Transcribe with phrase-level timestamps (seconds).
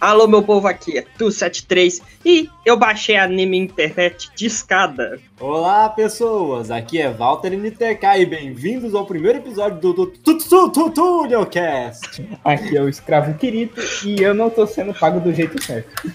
[0.00, 5.20] Alô, meu povo, aqui é Tu73 e eu baixei anime internet de escada.
[5.38, 12.26] Olá, pessoas, aqui é Walter NTK e bem-vindos ao primeiro episódio do TutorialCast.
[12.42, 16.10] Aqui é o Escravo Querido e eu não tô sendo pago do jeito certo.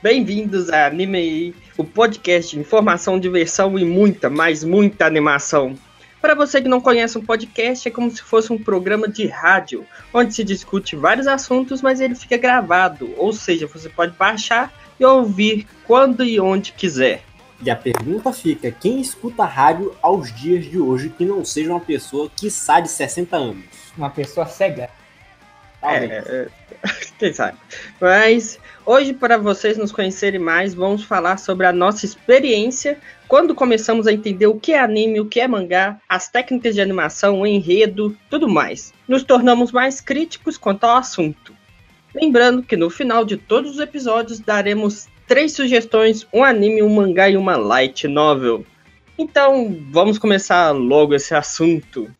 [0.00, 5.74] Bem-vindos a Anime, o podcast de informação, diversão e muita, mas muita animação.
[6.22, 9.84] Para você que não conhece um podcast, é como se fosse um programa de rádio,
[10.14, 15.04] onde se discute vários assuntos, mas ele fica gravado, ou seja, você pode baixar e
[15.04, 17.24] ouvir quando e onde quiser.
[17.60, 21.80] E a pergunta fica: quem escuta rádio aos dias de hoje que não seja uma
[21.80, 23.64] pessoa que sai de 60 anos?
[23.98, 24.90] Uma pessoa cega.
[25.82, 26.48] É, é,
[27.18, 27.56] quem sabe.
[28.00, 34.06] Mas hoje, para vocês nos conhecerem mais, vamos falar sobre a nossa experiência quando começamos
[34.06, 37.46] a entender o que é anime, o que é mangá, as técnicas de animação, o
[37.46, 38.92] enredo, tudo mais.
[39.08, 41.54] Nos tornamos mais críticos quanto ao assunto.
[42.14, 47.28] Lembrando que no final de todos os episódios daremos três sugestões: um anime, um mangá
[47.28, 48.66] e uma light novel.
[49.16, 52.10] Então, vamos começar logo esse assunto.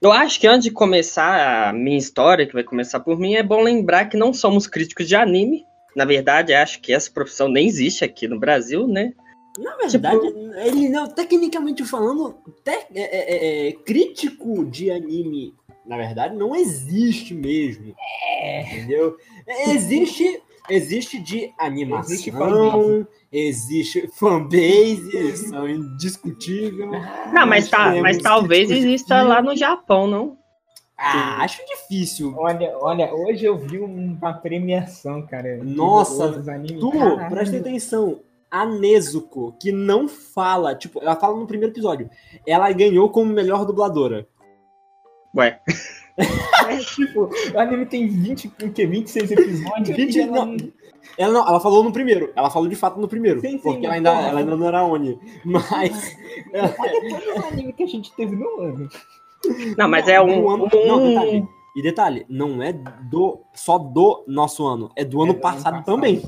[0.00, 3.42] Eu acho que antes de começar a minha história, que vai começar por mim, é
[3.42, 5.66] bom lembrar que não somos críticos de anime.
[5.94, 9.12] Na verdade, acho que essa profissão nem existe aqui no Brasil, né?
[9.58, 10.38] Na verdade, tipo...
[10.56, 15.54] ele não, tecnicamente falando, te, é, é, é, crítico de anime,
[15.86, 17.94] na verdade, não existe mesmo.
[18.40, 18.62] É.
[18.62, 19.16] Entendeu?
[19.68, 23.06] Existe, existe de animação, Existe fanbase.
[23.32, 26.90] existe fanbase, são indiscutível.
[27.32, 30.38] Não, mas, tá, mas talvez exista lá no Japão, não?
[30.96, 32.34] Ah, acho difícil.
[32.36, 35.58] Olha, olha, hoje eu vi uma premiação, cara.
[35.62, 36.32] Nossa.
[36.32, 37.30] Tu, Caralho.
[37.30, 38.20] presta atenção.
[38.50, 42.08] A Nezuko, que não fala, tipo, ela fala no primeiro episódio.
[42.46, 44.28] Ela ganhou como melhor dubladora.
[45.36, 45.60] Ué.
[46.66, 48.86] É, tipo, o anime tem 20, o quê?
[48.86, 49.96] 26 episódios.
[49.96, 50.56] 20 e ela não.
[51.18, 52.32] Ela não, ela falou no primeiro.
[52.34, 53.40] Ela falou de fato no primeiro.
[53.40, 54.28] Sim, sim, porque ela ainda, porra.
[54.28, 55.18] ela ainda não era Oni.
[55.44, 56.16] Mas.
[56.54, 56.68] Olha
[57.20, 58.88] todo o anime que a gente teve no ano.
[59.76, 60.40] Não, mas é um.
[60.42, 61.48] do ano- um- Não, detalhe.
[61.76, 65.84] E detalhe, não é do só do nosso ano, é do ano É, do passado,
[65.84, 66.22] também.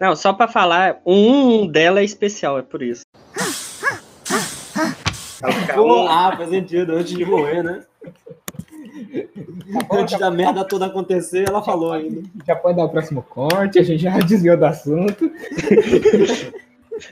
[0.00, 3.02] Não, só pra falar, um dela é especial, é por isso.
[5.76, 7.82] Um- ah, faz sentido, antes de morrer, né?
[9.90, 12.22] Antes da merda toda acontecer, ela falou ainda.
[12.46, 15.30] Já pode dar o próximo corte, a gente já desviou do assunto.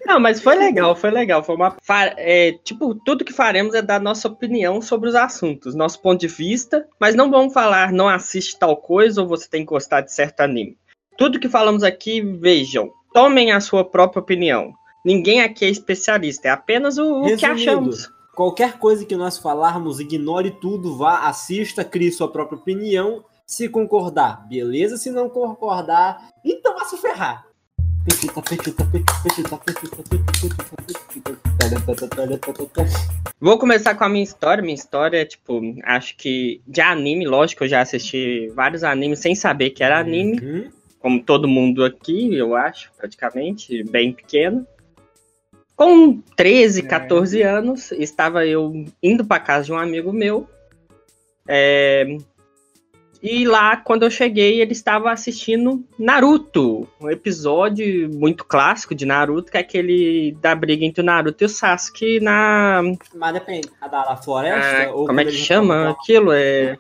[0.07, 1.43] Não, mas foi legal, foi legal.
[1.43, 1.77] Foi uma.
[2.17, 6.29] é, tipo, tudo que faremos é dar nossa opinião sobre os assuntos, nosso ponto de
[6.29, 10.13] vista, mas não vamos falar não assiste tal coisa ou você tem que gostar de
[10.13, 10.77] certo anime.
[11.17, 14.73] Tudo que falamos aqui, vejam, tomem a sua própria opinião.
[15.05, 18.11] Ninguém aqui é especialista, é apenas o, o que achamos.
[18.41, 23.23] Qualquer coisa que nós falarmos, ignore tudo, vá, assista, crie sua própria opinião.
[23.47, 24.97] Se concordar, beleza.
[24.97, 27.45] Se não concordar, então vá se ferrar.
[33.39, 34.63] Vou começar com a minha história.
[34.63, 39.35] Minha história é, tipo, acho que de anime, lógico, eu já assisti vários animes sem
[39.35, 40.41] saber que era anime.
[40.41, 40.71] Uhum.
[40.99, 44.67] como todo mundo aqui, eu acho, praticamente, bem pequeno.
[45.81, 46.85] Com 13, É.
[46.85, 50.47] 14 anos, estava eu indo para casa de um amigo meu.
[51.49, 52.19] é,
[53.23, 59.51] E lá, quando eu cheguei, ele estava assistindo Naruto, um episódio muito clássico de Naruto,
[59.51, 62.83] que é aquele da briga entre o Naruto e o Sasuke na.
[63.15, 63.71] Mas depende.
[63.81, 64.85] A da floresta?
[64.85, 66.31] ah, ou como é que chama aquilo?
[66.33, 66.77] É.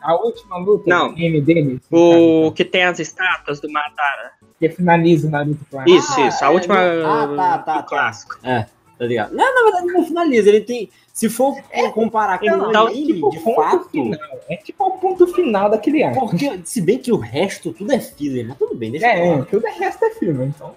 [0.00, 1.08] A última luta Não.
[1.08, 1.80] do anime deles.
[1.88, 4.32] O que tem as estátuas do Madara.
[4.62, 7.82] Que finaliza o Naruto a- Isso, Ah, isso, a é, última ah, tá, tá, tá.
[7.82, 8.38] clássico.
[8.40, 8.66] Tá
[9.00, 9.34] ligado?
[9.34, 10.48] Não, na verdade, não finaliza.
[10.48, 10.88] Ele tem.
[11.12, 11.56] Se for
[11.92, 13.88] comparar com o então, anime, tipo, de ponto fato.
[13.90, 14.20] final.
[14.48, 16.20] É tipo o ponto final daquele arco.
[16.28, 19.16] Porque, se bem que o resto tudo é filler, mas tudo bem, deixa eu É,
[19.30, 19.38] falar.
[19.40, 20.74] é, tudo é resto é filme, então.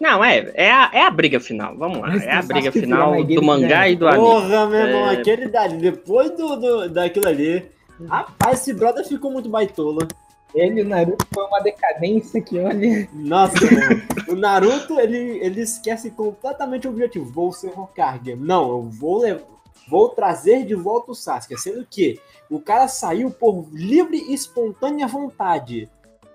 [0.00, 1.76] Não, é, é a, é a briga final.
[1.76, 2.06] Vamos lá.
[2.08, 4.24] Mas É a briga final do mangá e do anime.
[4.24, 5.14] Porra, meu irmão, É.
[5.16, 7.64] aquele dali, depois do, do, daquilo ali.
[8.08, 10.06] Rapaz, esse brother ficou muito baitola.
[10.54, 13.08] Ele e o Naruto foi uma decadência que, olha.
[13.12, 14.02] Nossa, mano.
[14.28, 17.30] O Naruto, ele, ele esquece completamente o objetivo.
[17.30, 18.36] Vou ser Hokage.
[18.36, 19.54] Não, eu vou levar.
[19.88, 21.58] Vou trazer de volta o Sasuke.
[21.58, 22.18] Sendo que
[22.48, 25.90] o cara saiu por livre e espontânea vontade.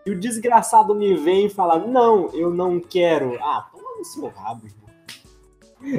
[0.06, 3.38] E o desgraçado me vem e fala: Não, eu não quero.
[3.42, 4.80] Ah, toma no seu rabo, irmão.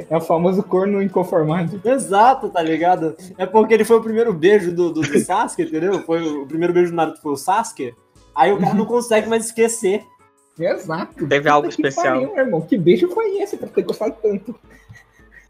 [0.09, 1.81] É o famoso corno inconformado.
[1.83, 3.15] Exato, tá ligado?
[3.37, 6.03] É porque ele foi o primeiro beijo do, do, do Sasuke, entendeu?
[6.03, 7.95] Foi o, o primeiro beijo do Naruto foi o Sasuke.
[8.35, 10.03] Aí o cara não consegue mais esquecer.
[10.59, 11.27] Exato.
[11.27, 12.15] Teve algo que especial.
[12.15, 12.61] pariu, meu irmão.
[12.61, 14.55] Que beijo foi esse pra ter gostado tanto?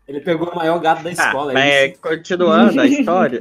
[0.07, 1.53] Ele pegou o maior gato da Ah, escola.
[1.53, 2.01] mas é isso?
[2.01, 3.39] continuando a história.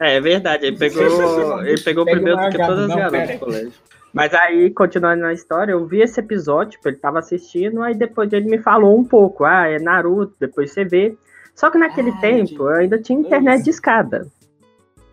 [0.00, 3.38] é, é verdade, ele pegou, ele pegou Pega primeiro do que todas as garotas do
[3.38, 3.72] colégio.
[4.12, 8.32] Mas aí, continuando na história, eu vi esse episódio, tipo, ele tava assistindo, aí depois
[8.32, 11.16] ele me falou um pouco, ah, é Naruto, depois você vê.
[11.54, 12.56] Só que naquele Ah, tempo entendi.
[12.60, 14.26] eu ainda tinha internet de escada.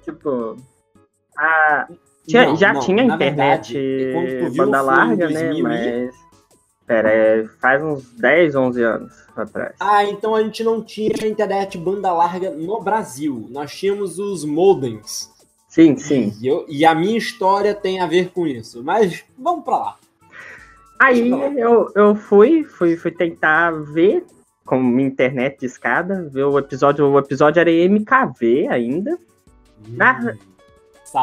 [0.03, 0.55] Tipo,
[1.37, 1.87] a,
[2.27, 5.43] tinha- Não, já não, tinha na internet verdade, viu banda larga, né?
[5.53, 6.15] 2000 Mas.
[6.85, 9.73] Pera, é, faz uns 10, 11 anos atrás.
[9.79, 13.45] Ah, então a gente não tinha internet banda larga no Brasil.
[13.51, 15.29] Nós tínhamos os modems.
[15.67, 16.33] Sim, sim.
[16.41, 18.81] E, eu- e a minha história tem a ver com isso.
[18.83, 19.95] Mas vamos pra lá.
[20.99, 24.25] Aí Deixa eu eu, eu fui, fui, fui tentar ver
[24.65, 27.05] com minha internet de escada, ver o episódio.
[27.05, 29.17] O episódio era MKV ainda.
[29.99, 30.33] Ah,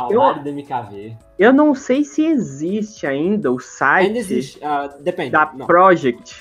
[0.03, 1.17] Hum, salário do MKV.
[1.39, 4.59] Eu não sei se existe ainda o site Ainda existe.
[4.65, 5.31] ah, depende.
[5.31, 5.67] da Não.
[5.67, 6.35] Project.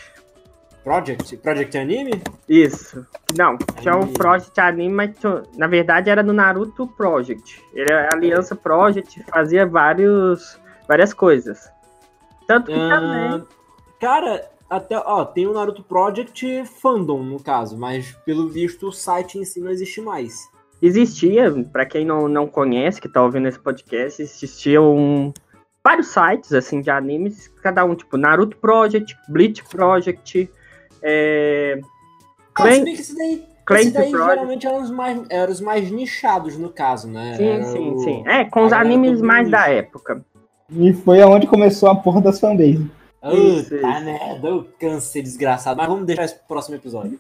[0.83, 1.38] Project?
[1.38, 2.21] Project Anime?
[2.50, 3.05] Isso.
[3.38, 4.13] Não, tinha o Anime.
[4.17, 7.63] Project Anime, mas tinha- na verdade era no Naruto Project.
[7.73, 11.71] Ele era a Aliança Project, fazia vários, várias coisas.
[12.45, 13.29] Tanto que também.
[13.29, 13.41] Ah,
[13.97, 19.38] cara, até, ó, tem o Naruto Project Fandom, no caso, mas pelo visto o site
[19.38, 20.51] em si não existe mais.
[20.85, 25.31] Existia, pra quem não, não conhece, que tá ouvindo esse podcast, existia um,
[25.81, 30.50] vários sites assim de animes, cada um, tipo Naruto Project, Bleach Project,
[31.01, 31.80] é,
[32.53, 34.33] Ah, Clank- que esse daí, Clank esse daí Project.
[34.35, 37.36] geralmente eram os, mais, eram os mais nichados, no caso, né?
[37.38, 38.24] Sim, Era sim, o- sim.
[38.27, 40.21] É, com os animes mais da época.
[40.69, 42.81] E foi aonde começou a porra das fanbases.
[43.31, 44.03] Isso, Puta isso.
[44.06, 45.77] merda, eu cansei desgraçado.
[45.77, 47.18] Mas vamos deixar isso pro próximo episódio.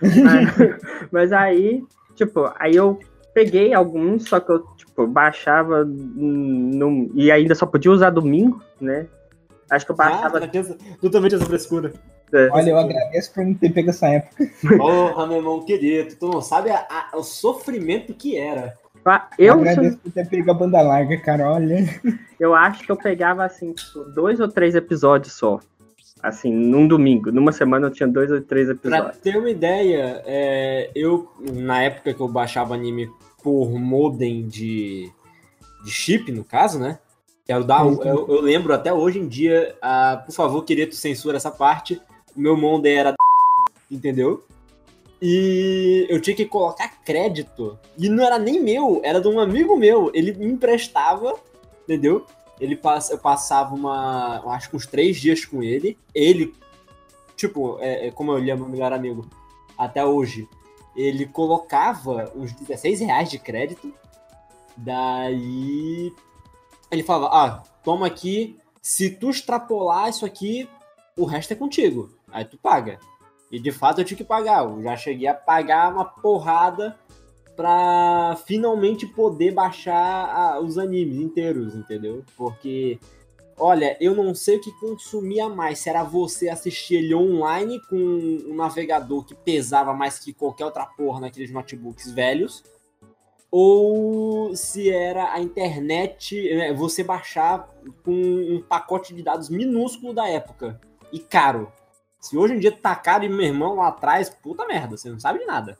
[1.10, 1.82] Mas aí,
[2.26, 2.98] tipo, aí eu
[3.34, 9.06] peguei alguns, só que eu, tipo, baixava no, e ainda só podia usar domingo, né?
[9.70, 10.38] Acho que eu baixava.
[10.38, 10.48] Ah,
[11.00, 11.92] tu, também tinha essa frescura.
[12.32, 14.44] é, Olha, eu agradeço por não ter pego essa época.
[14.76, 18.74] Porra, meu irmão querido, tu não sabe a- a- o sofrimento que era.
[19.38, 21.48] eu, agradeço por ter pego a banda larga, cara.
[21.52, 21.76] Olha.
[22.38, 25.60] eu acho que eu pegava, assim, tipo, dois ou três episódios só.
[26.22, 27.32] Assim, num domingo.
[27.32, 29.16] Numa semana eu tinha dois ou três Pra episódios.
[29.18, 33.10] ter uma ideia, é, eu, na época que eu baixava anime
[33.42, 35.10] por modem de,
[35.82, 36.98] de chip, no caso, né?
[37.46, 38.08] Que era o da, Sim, sim.
[38.08, 42.00] eu, eu lembro até hoje em dia, ah, por favor, queria tu censura essa parte.
[42.36, 43.14] Meu modem era
[43.90, 44.44] entendeu?
[45.22, 47.78] E eu tinha que colocar crédito.
[47.98, 50.10] E não era nem meu, era de um amigo meu.
[50.14, 51.34] Ele me emprestava,
[51.84, 52.24] entendeu?
[52.60, 54.42] Ele passa, eu passava uma.
[54.54, 55.98] acho que uns três dias com ele.
[56.14, 56.54] Ele,
[57.36, 59.26] tipo, é, é como eu lhe amo, meu melhor amigo,
[59.76, 60.46] até hoje,
[60.94, 63.92] ele colocava uns 16 reais de crédito.
[64.76, 66.12] Daí
[66.90, 68.58] ele falava: Ah, toma aqui.
[68.82, 70.68] Se tu extrapolar isso aqui,
[71.16, 72.10] o resto é contigo.
[72.30, 72.98] Aí tu paga.
[73.50, 74.64] E de fato eu tinha que pagar.
[74.64, 76.98] Eu já cheguei a pagar uma porrada
[77.60, 82.24] pra finalmente poder baixar a- os animes inteiros, entendeu?
[82.34, 82.98] Porque,
[83.58, 85.80] olha, eu não sei o que consumia mais.
[85.80, 90.86] Se era você assistir ele online com um navegador que pesava mais que qualquer outra
[90.86, 92.64] porra naqueles notebooks velhos.
[93.50, 97.68] Ou se era a internet, é, você baixar
[98.02, 100.80] com um pacote de dados minúsculo da época.
[101.12, 101.70] E caro.
[102.18, 105.20] Se hoje em dia tá caro e meu irmão lá atrás, puta merda, você não
[105.20, 105.76] sabe de nada.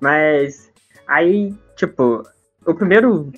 [0.00, 0.70] Mas
[1.06, 2.22] aí, tipo,
[2.66, 3.32] o primeiro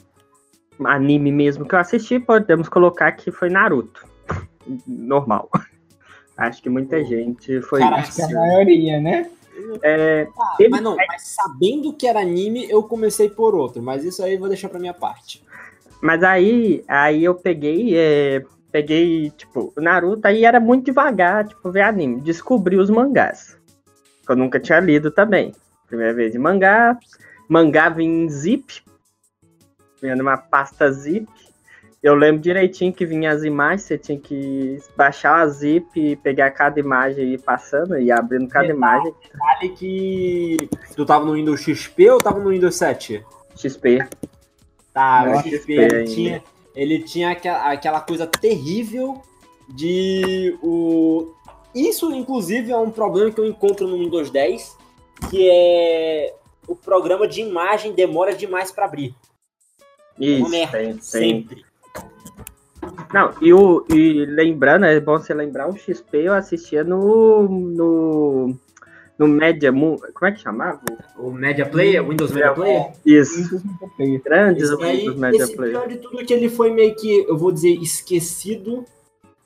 [0.84, 4.06] anime mesmo que eu assisti, podemos colocar que foi Naruto.
[4.86, 5.48] Normal.
[6.36, 7.80] Acho que muita gente foi.
[7.80, 9.30] Caraca, a maioria, né?
[9.82, 14.04] É, Ah, Ele- mas não, mas sabendo que era anime, eu comecei por outro, mas
[14.04, 15.44] isso aí eu vou deixar pra minha parte.
[16.00, 21.72] mas aí, aí eu peguei, é, peguei, tipo, o Naruto, aí era muito devagar, tipo,
[21.72, 22.20] ver anime.
[22.20, 23.58] Descobri os mangás.
[24.24, 25.52] Que eu nunca tinha lido também.
[25.88, 26.96] Primeira vez em mangá.
[27.48, 28.82] Mangá vinha em zip.
[30.00, 31.26] Vinha numa pasta zip.
[32.00, 36.52] Eu lembro direitinho que vinha as imagens, você tinha que baixar a zip e pegar
[36.52, 38.78] cada imagem e ir passando e abrindo cada Detalhe.
[38.78, 39.14] imagem.
[39.36, 40.56] Vale que
[40.94, 43.24] tu tava no Windows XP ou tava no Windows 7?
[43.56, 44.06] XP.
[44.94, 46.42] Tá, o Nossa, XP XP ele tinha,
[46.74, 49.20] ele tinha aquela, aquela coisa terrível
[49.68, 51.34] de o
[51.74, 54.77] isso inclusive é um problema que eu encontro no Windows 10,
[55.30, 56.34] que é
[56.66, 59.14] o programa de imagem demora demais pra abrir.
[60.20, 61.00] É Isso, merda, tem, tem.
[61.02, 61.64] sempre.
[63.12, 67.42] Não, e, o, e lembrando, é bom você lembrar, o XP eu assistia no.
[67.48, 68.54] no.
[69.18, 69.72] no Media.
[69.72, 70.80] Mo- Como é que chamava?
[71.16, 73.62] O Media Player, Windows Media Player, Isso.
[73.96, 74.18] Peguei.
[74.18, 75.72] Grandes esse, aí, Windows Media esse Player.
[75.78, 78.84] pior de tudo que ele foi meio que, eu vou dizer, esquecido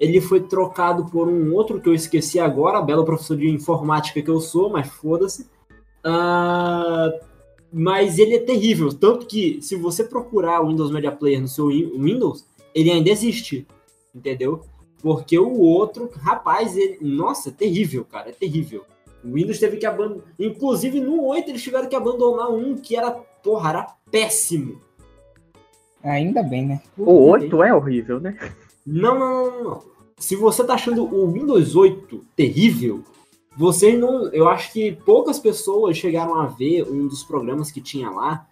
[0.00, 4.30] ele foi trocado por um outro que eu esqueci agora, belo professor de informática que
[4.30, 5.46] eu sou, mas foda-se.
[6.04, 7.12] Ah,
[7.72, 11.68] mas ele é terrível, tanto que se você procurar o Windows Media Player no seu
[11.68, 12.44] Win- Windows,
[12.74, 13.66] ele ainda existe,
[14.14, 14.62] entendeu?
[15.00, 18.84] Porque o outro, rapaz, ele, nossa, é terrível, cara, é terrível.
[19.24, 23.10] O Windows teve que abandonar, inclusive no 8 eles tiveram que abandonar um que era,
[23.10, 24.80] porra, era péssimo.
[26.02, 26.82] Ainda bem, né?
[26.98, 28.36] O 8 é horrível, né?
[28.84, 29.82] Não, não, não, não.
[30.18, 33.02] Se você tá achando o Windows 8 terrível,
[33.56, 34.28] você não.
[34.28, 38.46] Eu acho que poucas pessoas chegaram a ver um dos programas que tinha lá,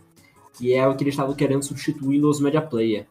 [0.55, 3.07] que é o que eles estavam querendo substituir Windows Media Player.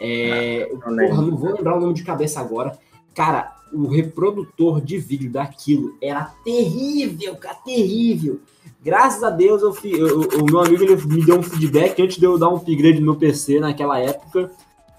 [0.00, 1.22] É, não porra, lembro.
[1.22, 2.78] não vou lembrar o nome de cabeça agora.
[3.14, 8.40] Cara, o reprodutor de vídeo daquilo era terrível, cara, terrível.
[8.82, 12.24] Graças a Deus, eu- eu- o meu amigo ele me deu um feedback antes de
[12.24, 14.50] eu dar um upgrade no meu PC naquela época.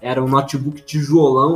[0.02, 1.54] Era um notebook tijolão.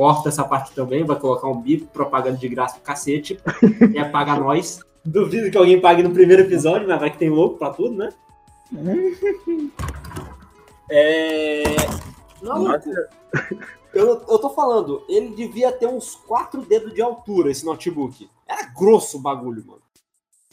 [0.00, 3.38] Corta essa parte também, vai colocar um bip, propaganda de graça pro cacete.
[3.94, 4.80] e pagar nós.
[5.04, 8.08] Duvido que alguém pague no primeiro episódio, mas vai que tem louco pra tudo, né?
[10.92, 11.62] É.
[12.42, 12.88] Maluco,
[13.94, 18.28] eu, eu tô falando, ele devia ter uns quatro dedos de altura, esse notebook.
[18.48, 19.82] Era grosso o bagulho, mano.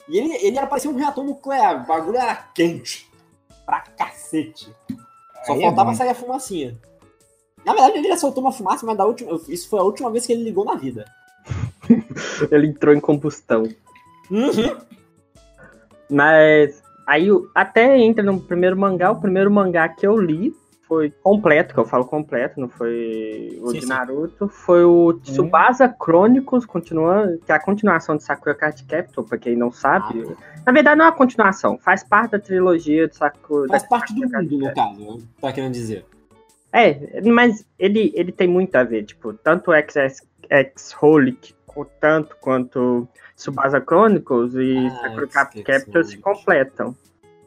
[0.10, 3.10] E ele, ele era parecia um reator nuclear, o bagulho era quente.
[3.66, 4.72] Pra cacete.
[5.46, 5.96] Só Aí é faltava bom.
[5.96, 6.78] sair a fumacinha.
[7.68, 10.26] Na verdade, ele já soltou uma fumaça, mas da última, isso foi a última vez
[10.26, 11.06] que ele ligou na vida.
[12.50, 13.64] Ele entrou em combustão.
[14.32, 14.78] Uhum.
[16.10, 19.12] Mas aí até entra no primeiro mangá.
[19.12, 20.54] O primeiro mangá que eu li
[20.88, 23.88] foi completo, que eu falo completo, não foi o Sim, de sim.
[23.88, 24.48] Naruto.
[24.48, 29.58] Foi o Tsubasa Chronicles, continuando, que é a continuação de Sakura Card Captor, pra quem
[29.58, 30.26] não sabe.
[30.66, 33.68] Na verdade, não é a continuação, faz parte da trilogia de Sakura.
[33.68, 36.06] Faz parte do mundo, no caso, tá querendo dizer.
[36.78, 41.56] É, mas ele, ele tem muito a ver, tipo, tanto X-Holic,
[42.00, 45.64] tanto quanto Tsubasa Chronicles e Ah, Sakura Card X-Holic.
[45.64, 46.96] Captor se completam.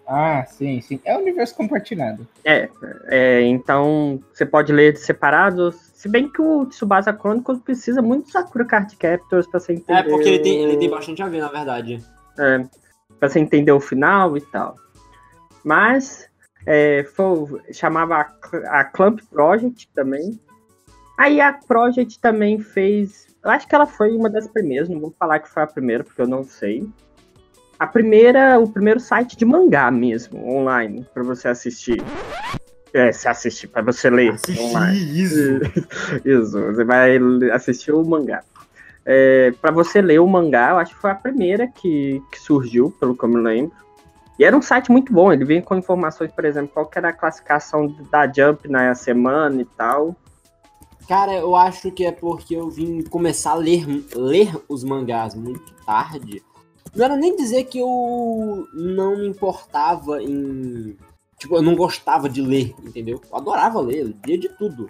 [0.06, 1.00] Ah, sim, sim.
[1.04, 2.26] É o universo compartilhado.
[2.44, 2.68] É,
[3.06, 5.76] é, então você pode ler separados.
[5.94, 10.00] Se bem que o Tsubasa Chronicles precisa muito de Sakura Card Captors pra você entender.
[10.00, 12.02] É, porque ele tem, ele tem bastante a ver, na verdade.
[12.38, 12.64] é,
[13.20, 14.76] pra você entender o final e tal.
[15.62, 16.29] Mas
[16.66, 20.38] é, foi, chamava a, a Clamp Project também.
[21.18, 23.26] Aí a Project também fez.
[23.42, 26.04] Eu acho que ela foi uma das primeiras, não vou falar que foi a primeira,
[26.04, 26.88] porque eu não sei.
[27.78, 32.02] A primeira, o primeiro site de mangá mesmo, online, pra você assistir.
[32.92, 35.20] É, se assistir, pra você ler online.
[35.20, 35.60] isso.
[36.24, 37.16] Isso, você vai
[37.52, 38.42] assistir o mangá.
[39.06, 42.90] É, para você ler o mangá, eu acho que foi a primeira que, que surgiu,
[42.98, 43.72] pelo que eu me lembro.
[44.40, 47.10] E era um site muito bom, ele vinha com informações, por exemplo, qual que era
[47.10, 50.16] a classificação da Jump na semana e tal.
[51.06, 53.84] Cara, eu acho que é porque eu vim começar a ler,
[54.16, 56.42] ler os mangás muito tarde.
[56.96, 60.96] Não era nem dizer que eu não me importava em.
[61.38, 63.20] Tipo, eu não gostava de ler, entendeu?
[63.30, 64.88] Eu adorava ler, eu lia de tudo.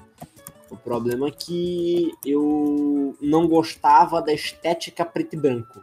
[0.70, 5.80] O problema é que eu não gostava da estética preto e branco,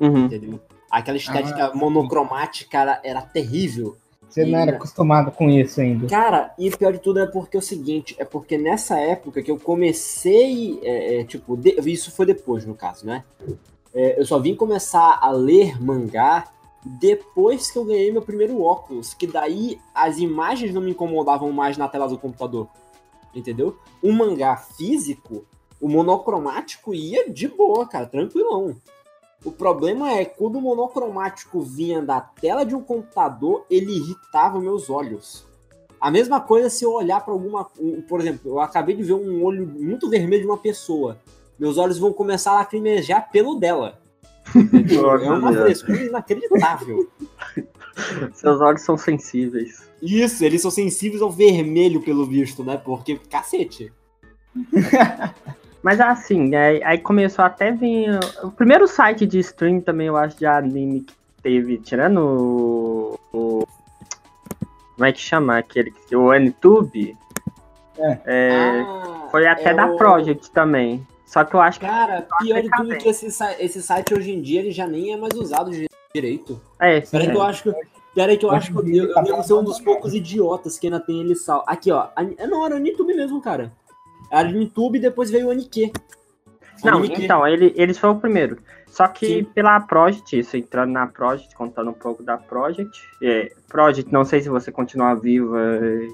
[0.00, 0.24] Uhum.
[0.24, 0.58] entendeu?
[0.90, 3.96] Aquela estética monocromática era, era terrível.
[4.28, 6.06] Você não era acostumado com isso ainda.
[6.06, 9.42] Cara, e o pior de tudo é porque é o seguinte, é porque nessa época
[9.42, 13.24] que eu comecei, é, é, tipo, de- isso foi depois no caso, né?
[13.92, 16.46] É, eu só vim começar a ler mangá
[16.84, 21.76] depois que eu ganhei meu primeiro óculos, que daí as imagens não me incomodavam mais
[21.76, 22.68] na tela do computador,
[23.34, 23.76] entendeu?
[24.02, 25.44] Um mangá físico,
[25.80, 28.76] o monocromático ia de boa, cara, tranquilão.
[29.44, 34.90] O problema é quando o monocromático vinha da tela de um computador, ele irritava meus
[34.90, 35.46] olhos.
[36.00, 37.66] A mesma coisa se eu olhar para alguma.
[37.78, 41.18] um- Por exemplo, eu acabei de ver um olho muito vermelho de uma pessoa.
[41.58, 43.98] Meus olhos vão começar a lacrimejar pelo dela.
[45.24, 47.08] É uma frescura inacreditável.
[48.34, 49.88] Seus olhos são sensíveis.
[50.02, 52.76] Isso, eles são sensíveis ao vermelho, pelo visto, né?
[52.78, 53.92] Porque, cacete.
[55.82, 58.10] Mas assim, aí, aí começou até vir.
[58.42, 63.18] O primeiro site de stream também, eu acho, de anime que teve, tirando o.
[63.32, 63.66] o-
[64.94, 65.94] como é que chama aquele?
[66.12, 67.16] O Anitube?
[68.26, 71.06] É, Ah, foi até é da o- Project também.
[71.24, 71.86] Só que eu acho que.
[71.86, 72.98] Cara, pior de tudo também.
[72.98, 73.26] que esse,
[73.58, 76.60] esse site hoje em dia ele já nem é mais usado de- direito.
[76.78, 77.72] É, Peraí que eu acho que.
[78.14, 80.88] Peraí que eu acho que eu, eu, eu devo ser um dos poucos idiotas que
[80.88, 81.62] ainda tem ele sal.
[81.66, 82.08] Aqui, ó.
[82.36, 83.72] É, Não, era o Anitube mesmo, cara.
[84.30, 85.92] Era o Anitube e depois veio o Anique.
[86.84, 88.58] Não, então, ele, eles foram o primeiro.
[88.86, 89.44] Só que Sim.
[89.44, 93.00] pela Project, isso, entrando na Project, contando um pouco da Project.
[93.22, 95.56] É, Project, não sei se você continua viva.
[95.60, 96.08] é,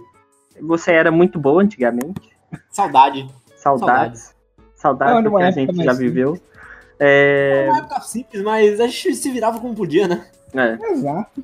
[0.61, 2.37] Você era muito boa antigamente.
[2.71, 3.29] Saudade.
[3.57, 4.35] Saudades.
[4.75, 6.39] Saudades do que a gente já viveu.
[6.99, 10.27] É uma época simples, mas a gente se virava como podia, né?
[10.55, 10.79] é.
[10.93, 11.43] Exato.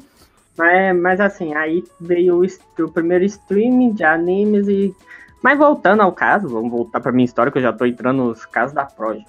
[0.56, 4.94] Mas, mas assim, aí veio o, o primeiro streaming de animes e.
[5.42, 8.46] Mas voltando ao caso, vamos voltar pra minha história, que eu já tô entrando nos
[8.46, 9.26] casos da Project.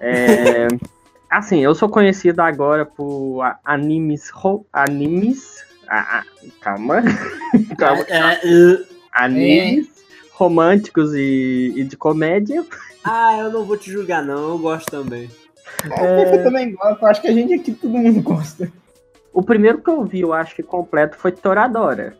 [0.00, 0.66] É,
[1.30, 4.30] assim, eu sou conhecido agora por animes.
[4.72, 5.64] Animes.
[5.88, 6.24] ah, ah,
[6.60, 7.02] calma.
[7.78, 8.04] calma.
[8.08, 9.94] É, é, Animes
[10.34, 12.64] românticos e, e de comédia.
[13.04, 14.50] ah, eu não vou te julgar, não.
[14.50, 15.30] Eu gosto também.
[15.90, 16.38] É...
[16.38, 17.06] Eu também gosto.
[17.06, 18.70] Acho que a gente aqui todo mundo gosta.
[19.32, 22.16] O primeiro que eu vi, eu acho que completo, foi Toradora.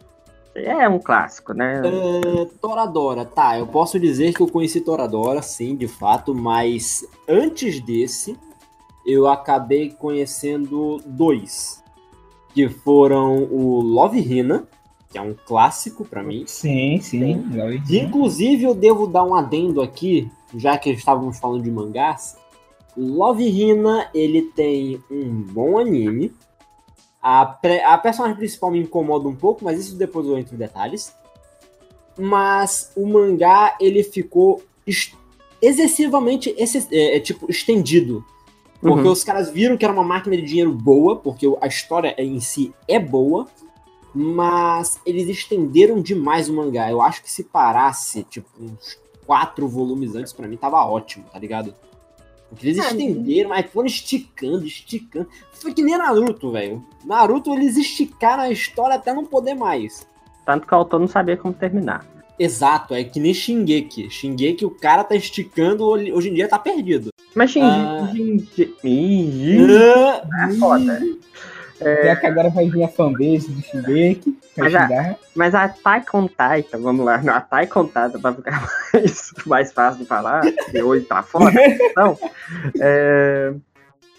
[0.54, 1.82] É um clássico, né?
[1.84, 3.58] É, Toradora, tá.
[3.58, 8.38] Eu posso dizer que eu conheci Toradora, sim, de fato, mas antes desse,
[9.04, 11.82] eu acabei conhecendo dois.
[12.54, 14.68] Que foram o Love Hina,
[15.10, 16.44] que é um clássico pra mim.
[16.46, 17.44] Sim, sim.
[17.50, 18.04] E, dizer.
[18.04, 22.36] Inclusive, eu devo dar um adendo aqui, já que estávamos falando de mangás.
[22.96, 26.32] Love Hina, ele tem um bom anime.
[27.26, 31.14] A, a personagem principal me incomoda um pouco, mas isso depois eu entro em detalhes.
[32.18, 35.12] Mas o mangá, ele ficou ex-
[35.60, 38.22] excessivamente exce- é, é, tipo, estendido.
[38.80, 39.12] Porque Uhum.
[39.12, 42.74] os caras viram que era uma máquina de dinheiro boa, porque a história em si
[42.86, 43.48] é boa,
[44.14, 46.90] mas eles estenderam demais o mangá.
[46.90, 51.38] Eu acho que se parasse, tipo, uns quatro volumes antes, pra mim tava ótimo, tá
[51.38, 51.74] ligado?
[52.48, 55.28] Porque eles Ah, estenderam, mas foram esticando, esticando.
[55.52, 56.84] Foi que nem Naruto, velho.
[57.04, 60.06] Naruto, eles esticaram a história até não poder mais.
[60.46, 62.06] Tanto que o autor não sabia como terminar.
[62.38, 64.10] Exato, é que nem Shingeki.
[64.10, 67.10] Shingeki, o cara tá esticando, hoje em dia tá perdido.
[67.34, 67.66] Mas Shinji.
[67.66, 68.12] Ah.
[68.84, 69.56] Ih,
[70.32, 70.48] Ah,
[71.80, 71.92] é.
[72.10, 74.38] Até que agora vai vir a fanbase do Shingeki.
[74.56, 75.16] Vai Mas xingar.
[75.34, 79.72] Mas a Attack on Titan, vamos lá, a Attack on Titan, pra ficar mais, mais
[79.72, 81.52] fácil de falar, que hoje tá foda,
[81.90, 82.16] então,
[82.80, 83.52] é,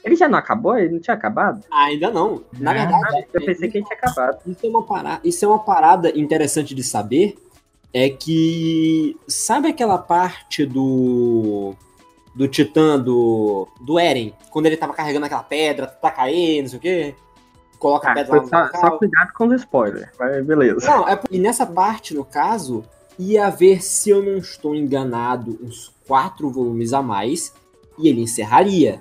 [0.04, 0.78] ele já não acabou?
[0.78, 1.63] Ele não tinha acabado?
[1.72, 2.44] ainda não.
[2.60, 4.39] Na Ah, verdade, Eu pensei que ele tinha acabado.
[4.46, 7.36] Isso é uma parada, isso é uma parada interessante de saber.
[7.94, 9.15] É que.
[9.28, 11.74] Sabe aquela parte do.
[12.36, 13.70] Do Titã do.
[13.80, 14.34] Do Eren?
[14.52, 17.15] Quando ele tava carregando aquela pedra, tá caindo, não sei o quê.
[17.86, 20.88] Coloca a Ah, pedra foi lá no só, só cuidado com os spoilers, mas beleza.
[20.88, 22.84] Não, é, e nessa parte, no caso,
[23.19, 27.54] ia haver, se eu não estou enganado, uns quatro volumes a mais,
[28.00, 29.00] e ele encerraria.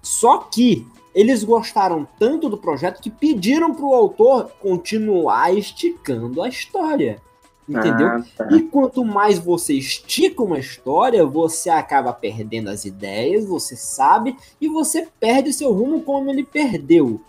[0.00, 7.20] Só que eles gostaram tanto do projeto que pediram pro autor continuar esticando a história.
[7.68, 8.06] Entendeu?
[8.06, 8.48] Ah, tá.
[8.52, 14.68] E quanto mais você estica uma história, você acaba perdendo as ideias, você sabe, e
[14.68, 17.20] você perde seu rumo como ele perdeu.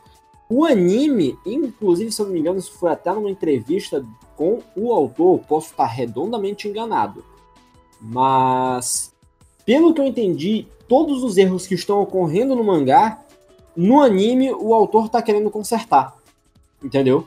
[0.54, 4.92] O anime, inclusive, se eu não me engano, isso foi até numa entrevista com o
[4.92, 7.24] autor, posso estar redondamente enganado.
[8.02, 9.14] Mas,
[9.66, 13.24] pelo que eu entendi, todos os erros que estão ocorrendo no mangá,
[13.78, 16.18] no anime, o autor está querendo consertar.
[16.84, 17.26] Entendeu?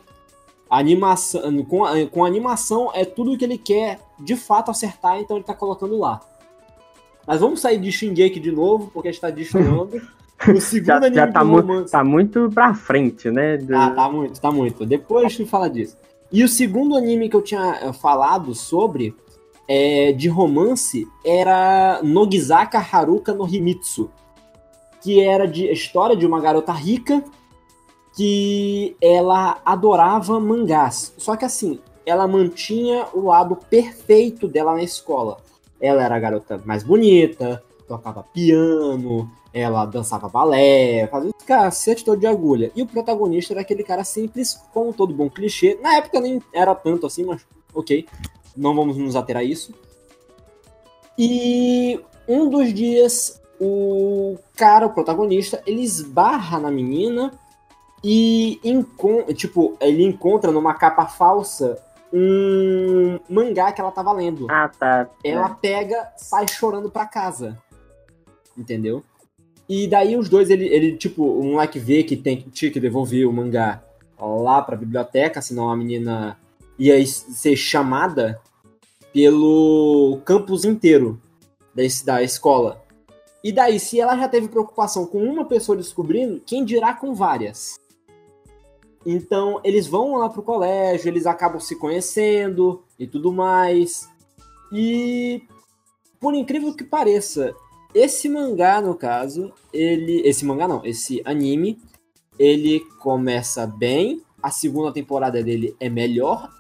[0.68, 5.54] Animação, com, com animação é tudo que ele quer de fato acertar, então ele tá
[5.54, 6.20] colocando lá.
[7.26, 10.02] Mas vamos sair de Shingeki de novo, porque a gente tá destoando.
[10.48, 11.92] O segundo Já, anime já tá, de mu romance.
[11.92, 13.56] tá muito pra frente, né?
[13.56, 14.84] do- Ah, tá muito, tá muito.
[14.86, 15.96] Depois a gente fala disso.
[16.32, 19.14] E o segundo anime que eu tinha eh, falado sobre
[19.68, 24.10] é, de romance era Nogizaka Haruka no Himitsu.
[25.00, 27.22] Que era de história de uma garota rica
[28.16, 31.14] que ela adorava mangás.
[31.18, 35.38] Só que assim, ela mantinha o lado perfeito dela na escola.
[35.80, 42.18] Ela era a garota mais bonita, tocava piano, ela dançava balé, fazia esse cacete todo
[42.18, 42.70] de agulha.
[42.74, 45.78] E o protagonista era aquele cara simples, como todo bom clichê.
[45.82, 48.06] Na época nem era tanto assim, mas ok.
[48.56, 49.74] Não vamos nos ater a isso.
[51.18, 57.32] E um dos dias, o cara, o protagonista, ele esbarra na menina
[58.02, 58.60] e
[59.34, 65.08] tipo, ele encontra numa capa falsa um mangá que ela tava lendo Ah, tá.
[65.24, 67.58] ela pega, sai chorando pra casa.
[68.56, 69.02] Entendeu?
[69.68, 73.26] E daí os dois, ele, ele tipo, o moleque vê que tem, tinha que devolver
[73.26, 73.82] o mangá
[74.18, 76.38] lá pra biblioteca, senão a menina
[76.78, 78.40] ia ser chamada
[79.12, 81.20] pelo campus inteiro
[82.04, 82.82] da escola.
[83.42, 87.78] E daí, se ela já teve preocupação com uma pessoa descobrindo, quem dirá com várias?
[89.04, 94.08] Então, eles vão lá pro colégio, eles acabam se conhecendo e tudo mais.
[94.72, 95.42] E
[96.18, 97.54] por incrível que pareça,
[97.94, 100.20] esse mangá, no caso, ele.
[100.26, 101.78] Esse mangá não, esse anime,
[102.38, 106.50] ele começa bem, a segunda temporada dele é melhor,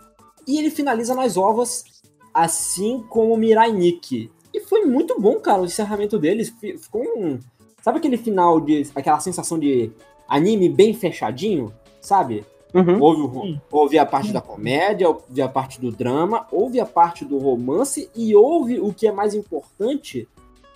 [0.46, 1.84] e ele finaliza nas ovas,
[2.32, 4.30] assim como Mirai Nikki.
[4.52, 6.48] E foi muito bom, cara, o encerramento deles.
[6.60, 7.40] Fi- Ficou um.
[7.82, 8.86] Sabe aquele final de.
[8.94, 9.90] aquela sensação de
[10.28, 11.72] anime bem fechadinho?
[12.00, 12.44] Sabe?
[12.72, 13.00] Uhum.
[13.00, 17.24] Houve, o- houve a parte da comédia, houve a parte do drama, houve a parte
[17.24, 20.28] do romance e houve o que é mais importante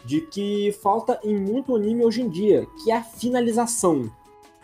[0.08, 4.10] de que falta em muito anime hoje em dia, que é a finalização.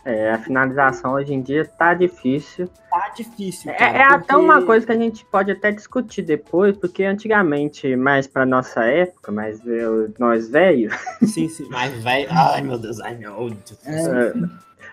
[0.03, 2.67] É, a finalização hoje em dia tá difícil.
[2.91, 3.99] Tá difícil, É, cara.
[3.99, 8.27] é até porque- uma coisa que a gente pode até discutir depois, porque antigamente, mais
[8.27, 11.67] pra nossa época, mais eu- nós velhos, Sim, sim.
[11.71, 12.27] Mas, velho.
[12.31, 13.01] Ai, meu Deus.
[13.01, 13.79] Ai, meu Deus.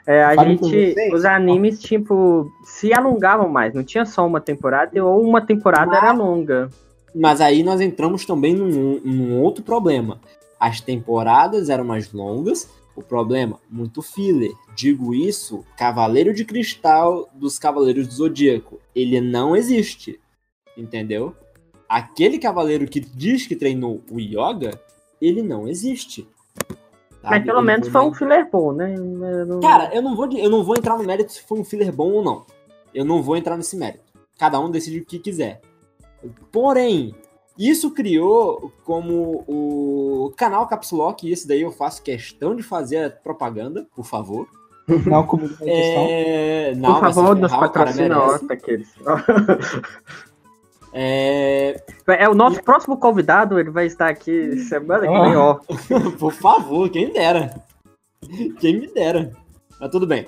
[0.05, 3.73] é, a Fale gente, os animes, tipo, se alongavam mais.
[3.73, 6.69] Não tinha só uma temporada, ou uma temporada era longa.
[7.13, 10.19] Mas aí nós entramos também num, num outro problema.
[10.61, 12.69] As temporadas eram mais longas.
[12.95, 14.51] O problema, muito filler.
[14.75, 18.79] Digo isso, Cavaleiro de Cristal dos Cavaleiros do Zodíaco.
[18.93, 20.19] Ele não existe.
[20.77, 21.35] Entendeu?
[21.89, 24.79] Aquele cavaleiro que diz que treinou o yoga,
[25.21, 26.27] ele não existe.
[27.23, 27.45] Mas Sabe?
[27.45, 28.93] pelo Ele menos foi um mais- filler bom, né?
[28.95, 31.63] Eu não- Cara, eu não, vou, eu não vou entrar no mérito se foi um
[31.63, 32.45] filler bom ou não.
[32.93, 34.03] Eu não vou entrar nesse mérito.
[34.37, 35.61] Cada um decide o que quiser.
[36.51, 37.15] Porém,
[37.57, 43.05] isso criou como o canal Caps Lock, e esse daí eu faço questão de fazer
[43.05, 44.47] a propaganda, por favor.
[45.05, 45.49] Não, como.
[45.61, 46.73] É...
[46.75, 48.17] Não, Por favor, nos patrocina
[48.49, 48.89] aqueles.
[50.93, 51.81] É...
[52.07, 55.21] É o nosso próximo convidado, ele vai estar aqui semana que Ah.
[55.23, 55.59] vem, ó.
[56.19, 57.63] Por favor, quem dera.
[58.59, 59.31] Quem me dera.
[59.79, 60.27] Mas tudo bem.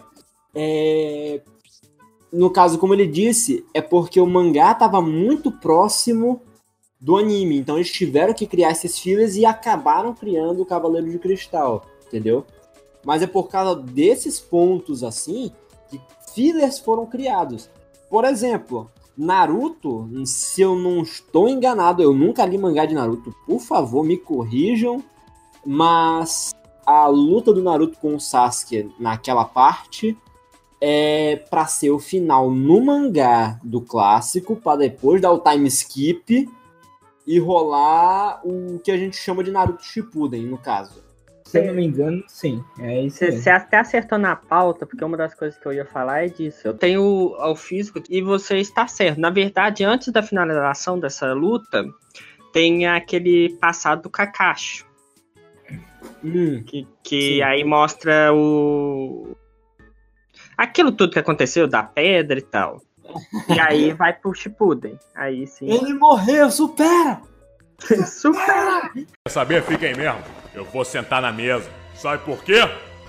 [0.56, 1.42] É,
[2.32, 6.42] No caso, como ele disse, é porque o mangá estava muito próximo
[7.04, 7.58] do anime.
[7.58, 11.86] Então eles tiveram que criar esses fillers e acabaram criando o Cavaleiro de Cristal.
[12.08, 12.46] Entendeu?
[13.06, 15.52] Mas é por causa desses pontos assim
[15.90, 16.00] que
[16.34, 17.70] fillers foram criados.
[18.10, 23.36] Por exemplo, Naruto, se eu não estou enganado, eu nunca li mangá de Naruto.
[23.46, 25.04] Por favor, me corrijam.
[25.66, 26.54] Mas
[26.86, 30.18] a luta do Naruto com o Sasuke naquela parte
[30.80, 36.50] é pra ser o final no mangá do clássico, pra depois dar o time skip
[37.26, 41.04] e rolar o que a gente chama de Naruto Shippuden, no caso.
[41.46, 42.64] Se eu não me engano, sim.
[42.80, 45.86] É isso Você, você até acertou na pauta, porque uma das coisas que eu ia
[45.86, 46.68] falar é disso.
[46.68, 49.20] Eu tenho o, o físico e você está certo.
[49.20, 51.86] Na verdade, antes da finalização dessa luta,
[52.52, 54.84] tem aquele passado do Kakashi,
[56.24, 59.36] Hum, que, que aí mostra o.
[60.58, 62.82] Aquilo tudo que aconteceu, da pedra e tal.
[63.50, 64.98] E aí vai pro Shippuden.
[65.16, 65.70] Aí sim.
[65.70, 67.22] ele morreu, supera!
[68.08, 68.92] Super!
[68.94, 69.64] Quer saber?
[69.64, 70.20] Fica aí mesmo.
[70.54, 71.70] Eu vou sentar na mesa.
[71.96, 72.62] Sabe por quê?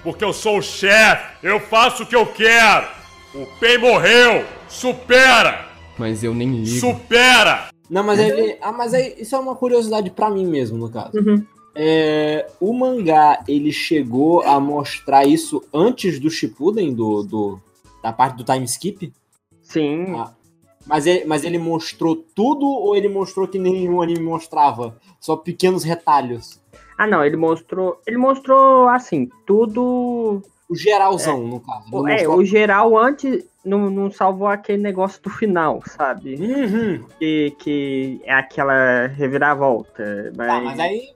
[0.02, 1.38] Porque eu sou o chefe.
[1.42, 2.86] Eu faço o que eu quero.
[3.34, 4.44] O Pen morreu.
[4.68, 5.66] Supera!
[5.98, 6.80] Mas eu nem ligo.
[6.80, 7.68] Supera!
[7.88, 8.58] Não, mas ele.
[8.60, 11.16] Ah, mas aí, isso é uma curiosidade pra mim mesmo, no caso.
[11.18, 11.44] Uhum.
[11.76, 17.60] É, o mangá, ele chegou a mostrar isso antes do Shippuden, do, do,
[18.02, 19.12] da parte do time skip?
[19.64, 20.14] Sim.
[20.16, 20.32] Ah,
[20.86, 24.96] mas, ele, mas ele mostrou tudo ou ele mostrou que nenhum anime mostrava?
[25.18, 26.60] Só pequenos retalhos?
[26.96, 28.00] Ah, não, ele mostrou.
[28.06, 30.40] Ele mostrou assim, tudo.
[30.68, 31.90] O geralzão, no caso.
[31.90, 36.36] Não É, mostrou- o geral antes não, não salvou aquele negócio do final, sabe?
[36.36, 37.04] Uhum.
[37.18, 40.32] Que, que é aquela reviravolta.
[40.36, 41.08] Mas, Tá, mas aí.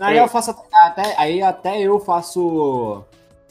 [0.00, 0.22] Aí É.
[0.22, 3.02] eu faço até, aí até eu faço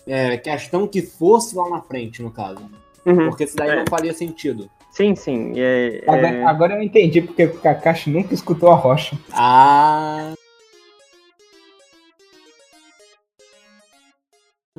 [0.08, 2.62] é, questão que fosse lá na frente, no caso.
[3.08, 3.30] Uhum.
[3.30, 3.76] Porque isso daí É.
[3.78, 4.70] não faria sentido.
[4.92, 5.54] Sim, sim.
[5.56, 9.18] é- é- Agora, agora eu entendi porque o Kakashi nunca escutou a rocha.
[9.32, 10.34] Ah.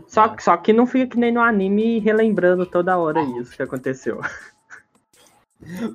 [0.07, 4.21] Só, só que não fica que nem no anime relembrando toda hora isso que aconteceu.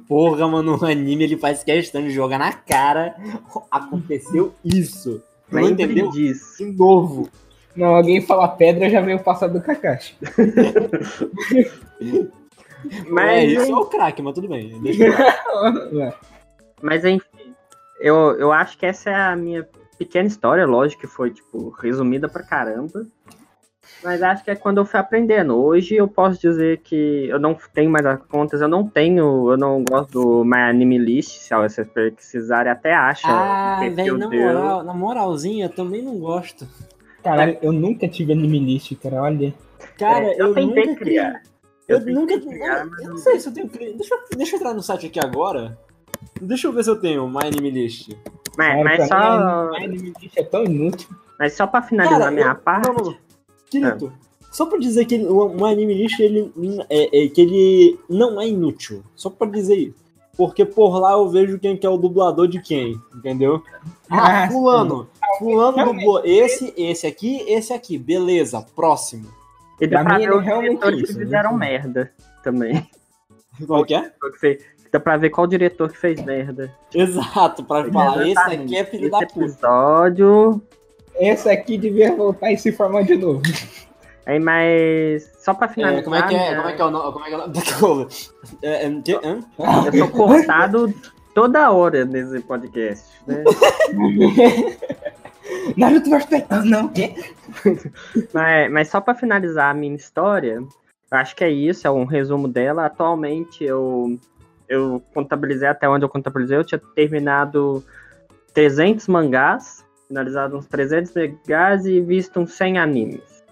[0.08, 3.16] Porra, mano, o anime ele faz questão de jogar na cara.
[3.72, 5.22] Aconteceu isso.
[5.50, 6.10] Não entendeu?
[6.12, 6.58] disso.
[6.58, 7.30] De novo.
[7.76, 10.16] Não, alguém fala pedra, já veio o passado do Kakashi.
[13.10, 14.74] Mas, é, isso é o craque, mas tudo bem.
[16.82, 17.56] Mas enfim,
[17.98, 19.66] eu, eu acho que essa é a minha
[19.98, 23.08] pequena história, lógico que foi, tipo, resumida pra caramba.
[24.04, 25.56] Mas acho que é quando eu fui aprendendo.
[25.56, 29.58] Hoje eu posso dizer que eu não tenho mais as contas, eu não tenho, eu
[29.58, 33.28] não gosto do My Anime List, se vocês precisarem, até acha.
[33.30, 36.68] Ah, velho, na, moral, na moralzinha, eu também não gosto.
[37.24, 39.54] Caralho, eu nunca tive anime list, cara, olha.
[39.98, 41.42] Cara, É, eu eu, tentei nunca criar.
[41.88, 42.40] Eu, tentei nunca.
[42.40, 43.68] criar, eu, mas eu não sei se eu tenho.
[43.68, 45.78] Deixa, eu- deixa eu entrar no site aqui agora.
[46.42, 48.10] Deixa eu ver se eu tenho My Anime List.
[48.58, 51.10] Mas, mas pra só, mim, anime list é tão inútil.
[51.40, 52.88] mas só pra finalizar Cara, a minha eu- parte.
[52.88, 53.16] Não, não.
[53.70, 54.14] Querido,
[54.52, 56.52] só pra dizer que ele- o, o anime list ele,
[56.90, 59.04] é, é que ele não é inútil.
[59.16, 60.04] Só pra dizer isso.
[60.36, 63.62] porque por lá eu vejo quem que é o dublador de quem, entendeu?
[64.10, 65.08] Ah, Ah, fulano,
[65.40, 66.00] fulano Realmente.
[66.06, 69.28] dublou esse, esse aqui, esse aqui, beleza, próximo.
[69.82, 71.26] E dá Pra pra mim, ver os realmente diretores isso, que né?
[71.26, 72.12] fizeram merda
[72.44, 72.88] também.
[73.68, 74.12] Qual que é?
[74.92, 76.72] Dá pra ver qual diretor que fez merda.
[76.94, 79.40] Exato, pra falar, esse aqui é filho Esse da puta.
[79.40, 80.62] episódio.
[81.16, 83.42] Esse aqui devia voltar e se formar de novo.
[84.24, 85.32] Aí, mas.
[85.40, 86.04] Só pra É, finalizar.
[86.04, 86.38] como é que é?
[86.52, 87.12] né, Como é que é o nome?
[87.12, 88.08] Como é que é o nome?
[88.62, 89.40] É, é, hã?
[89.92, 90.94] Eu sou cortado
[91.34, 93.04] toda hora nesse podcast.
[93.26, 93.44] Né?
[95.78, 97.14] Naruto vai respeitar, não, o quê?
[98.34, 100.56] mas, mas só pra finalizar a minha história,
[101.12, 102.86] eu acho que é isso, é um resumo dela.
[102.86, 104.20] Atualmente eu,
[104.68, 107.84] eu contabilizei até onde eu contabilizei, eu tinha terminado
[108.54, 113.44] 300 mangás, finalizado uns 300 mangás e visto uns 100 animes.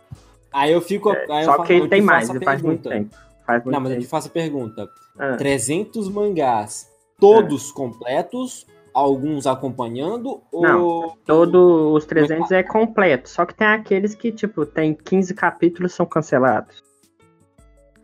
[0.51, 1.09] Aí eu fico.
[1.11, 3.15] aí eu É, Só fa- que eu te tem mais, a faz muito tempo.
[3.45, 4.11] Faz muito Não, mas eu te tempo.
[4.11, 4.89] faço a pergunta.
[5.17, 6.87] Ah, 300 mangás,
[7.19, 10.83] todos completos, alguns acompanhando, Não.
[10.83, 11.17] ou...
[11.25, 16.05] Todos os 300 é completo, só que tem aqueles que, tipo, tem 15 capítulos são
[16.05, 16.81] cancelados.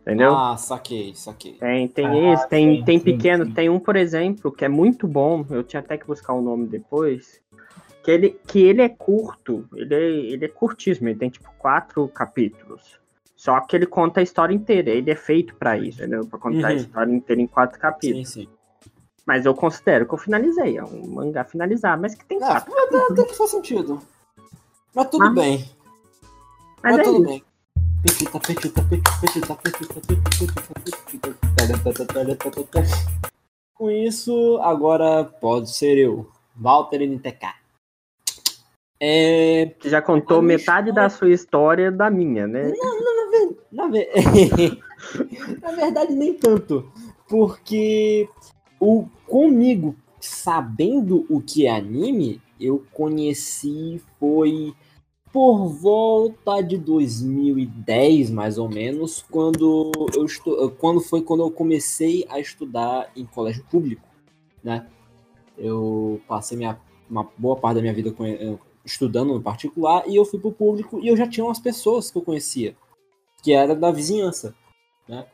[0.02, 0.34] Entendeu?
[0.34, 1.52] Ah, saquei, saquei.
[1.54, 3.52] Tem, tem Ah, esse, tem, sim, tem sim, pequeno, sim.
[3.52, 6.66] tem um, por exemplo, que é muito bom, eu tinha até que buscar o nome
[6.66, 7.42] depois,
[8.02, 12.08] que ele, que ele é curto, ele é, ele é curtíssimo, ele tem tipo quatro
[12.08, 12.98] capítulos.
[13.36, 16.26] Só que ele conta a história inteira, ele é feito pra isso, entendeu?
[16.26, 16.76] Pra contar a Uhum.
[16.76, 18.28] história inteira em quatro Sim, capítulos.
[18.30, 18.48] sim.
[19.28, 20.78] Mas eu considero que eu finalizei.
[20.78, 22.42] É um mangá finalizar mas que tem.
[22.42, 24.00] Ah, até, que faz sentido.
[24.94, 25.34] Mas tudo mas...
[25.34, 25.70] bem.
[26.82, 27.26] Mas, mas é tudo isso.
[27.26, 27.44] bem.
[28.02, 30.24] Petita, petita, petita, petita, petita,
[33.74, 37.48] Com isso, agora pode ser eu, Walter NTK.
[38.98, 39.74] É...
[39.78, 42.72] Você já contou metade da sua história da minha, né?
[42.74, 43.18] Não, não,
[43.72, 43.88] na,
[45.60, 46.90] na verdade, nem tanto.
[47.28, 48.26] Porque
[48.80, 54.74] o comigo, sabendo o que é anime, eu conheci foi
[55.32, 60.70] por volta de 2010, mais ou menos, quando eu estu...
[60.78, 64.08] quando foi quando eu comecei a estudar em colégio público,
[64.62, 64.86] né?
[65.56, 70.24] Eu passei minha, uma boa parte da minha vida eh, estudando no particular e eu
[70.24, 72.76] fui pro público e eu já tinha umas pessoas que eu conhecia,
[73.42, 74.54] que era da vizinhança,
[75.06, 75.26] né?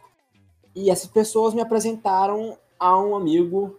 [0.75, 3.79] E essas pessoas me apresentaram a um amigo.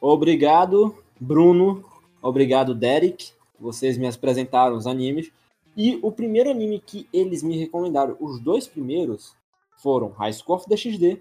[0.00, 1.84] Obrigado, Bruno.
[2.22, 3.30] Obrigado, Derek.
[3.58, 5.30] Vocês me apresentaram os animes.
[5.76, 9.34] E o primeiro anime que eles me recomendaram, os dois primeiros,
[9.82, 11.20] foram High School of the XD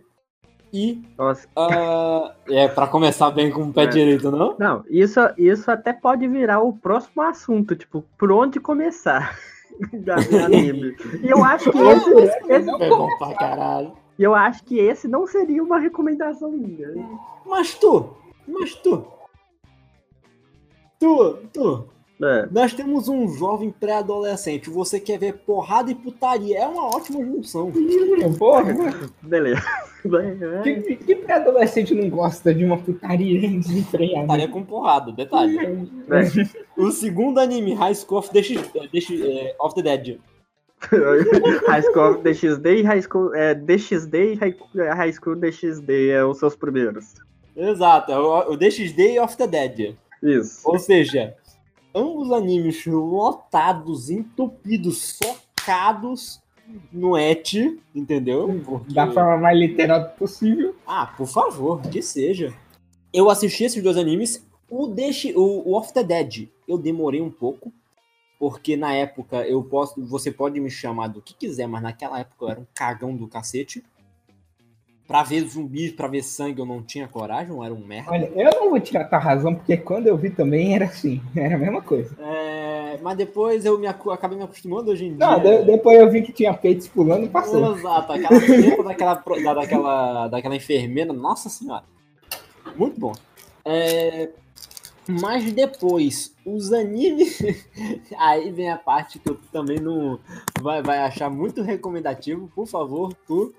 [0.73, 1.01] e.
[1.17, 3.87] Nossa, ah, é, pra começar bem com o pé É.
[3.87, 4.55] direito, não?
[4.57, 9.37] Não, isso, isso até pode virar o próximo assunto, tipo, por onde começar
[9.93, 10.95] da ver anime.
[11.21, 12.09] E eu acho que esse,
[12.49, 13.93] esse- Não, É bom pra caralho.
[14.17, 16.89] E eu acho que esse não seria uma recomendação minha.
[17.45, 18.09] Mas tu,
[18.47, 19.05] mas tu.
[20.99, 21.85] Tu, tu,
[22.23, 24.69] É, Nós temos um jovem pré-adolescente.
[24.69, 26.59] Você quer ver porrada e putaria.
[26.59, 27.71] É uma ótima junção.
[28.37, 28.73] Porra,
[29.21, 29.61] beleza.
[30.05, 34.21] É, que, que pré-adolescente não gosta de uma putaria desenfreada?
[34.21, 35.57] Putaria com porrada, detalhe.
[35.57, 36.81] é.
[36.81, 40.19] O segundo anime, High School of the, eh, of the Dead.
[41.67, 44.55] High School DXD e High School é, DXD e High,
[44.95, 47.13] High School DXD é os seus primeiros.
[47.55, 49.95] Exato, é o, o DXD e of the Dead.
[50.21, 50.61] Isso.
[50.69, 51.35] Ou seja,
[51.93, 55.17] ambos animes lotados, entupidos,
[55.57, 56.41] socados
[56.91, 58.61] no et, entendeu?
[58.65, 60.75] Porque- Da forma mais literal possível.
[60.85, 62.53] Ah, por favor, que seja.
[63.13, 64.45] Eu assisti esses dois animes.
[64.69, 67.71] O, Deixe, o, o Off the Dead, eu demorei um pouco.
[68.39, 70.03] Porque na época eu posso.
[70.05, 73.27] Você pode me chamar do que quiser, mas naquela época eu era um cagão do
[73.27, 73.83] cacete.
[75.07, 78.09] Pra ver zumbis, pra ver sangue, eu não tinha coragem, eu era um merda.
[78.11, 81.53] Olha, eu não vou tirar tua razão, porque quando eu vi também era assim, era
[81.55, 82.15] a mesma coisa.
[82.19, 85.17] É, mas depois eu me, acabei me acostumando hoje em dia.
[85.19, 87.75] Não, de- depois eu vi que tinha peitos pulando e passou.
[87.75, 91.83] Exato, aquela daquela, da- daquela, daquela enfermeira, nossa senhora.
[92.75, 93.13] Muito bom.
[93.63, 94.31] É,
[95.07, 97.39] mas depois, os animes.
[98.17, 100.19] Aí vem a parte que eu também não
[100.61, 102.49] vai, vai achar muito recomendativo.
[102.55, 103.53] Por favor, tu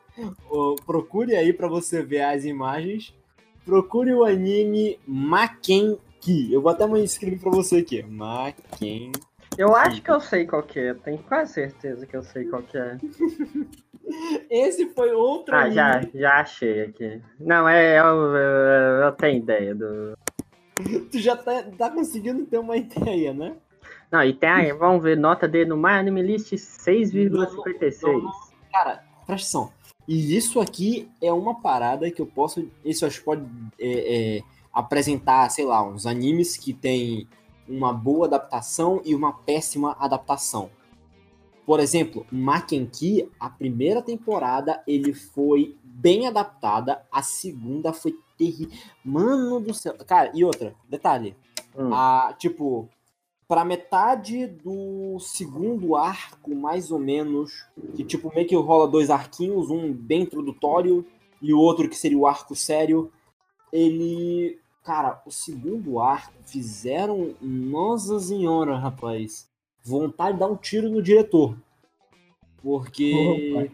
[0.50, 3.14] ô, procure aí pra você ver as imagens.
[3.64, 6.52] Procure o anime Makenki.
[6.52, 8.02] Eu vou até escrever pra você aqui.
[8.02, 9.12] Maken.
[9.58, 12.62] Eu acho que eu sei qual que é, tenho quase certeza que eu sei qual
[12.62, 12.98] que é.
[14.50, 15.74] Esse foi outro Ah, anime.
[15.74, 17.20] já, já achei aqui.
[17.40, 20.16] Não, é, eu, eu, eu tenho ideia do.
[21.10, 23.56] Tu já tá, tá conseguindo ter uma ideia, né?
[24.10, 28.22] Não, e tem aí, vamos ver, nota dele no My Anime List 6,56.
[28.70, 29.72] Cara, presta atenção.
[30.06, 32.70] E isso aqui é uma parada que eu posso.
[32.84, 33.44] Isso acho que pode
[33.78, 37.26] é, é, apresentar, sei lá, uns animes que tem
[37.68, 40.70] uma boa adaptação e uma péssima adaptação.
[41.64, 48.76] Por exemplo, Makenki, a primeira temporada ele foi bem adaptada, a segunda foi terrível.
[49.04, 49.94] Mano do céu.
[50.06, 51.34] Cara, e outra, detalhe.
[51.74, 51.92] Hum.
[51.92, 52.88] A, tipo,
[53.48, 59.70] pra metade do segundo arco, mais ou menos, que tipo, meio que rola dois arquinhos,
[59.70, 61.04] um bem introdutório
[61.40, 63.10] e o outro que seria o arco sério,
[63.72, 64.58] ele.
[64.84, 67.34] Cara, o segundo arco fizeram.
[67.40, 69.48] Nossa senhora, rapaz.
[69.82, 71.56] Vontade de dar um tiro no diretor.
[72.62, 73.70] Porque.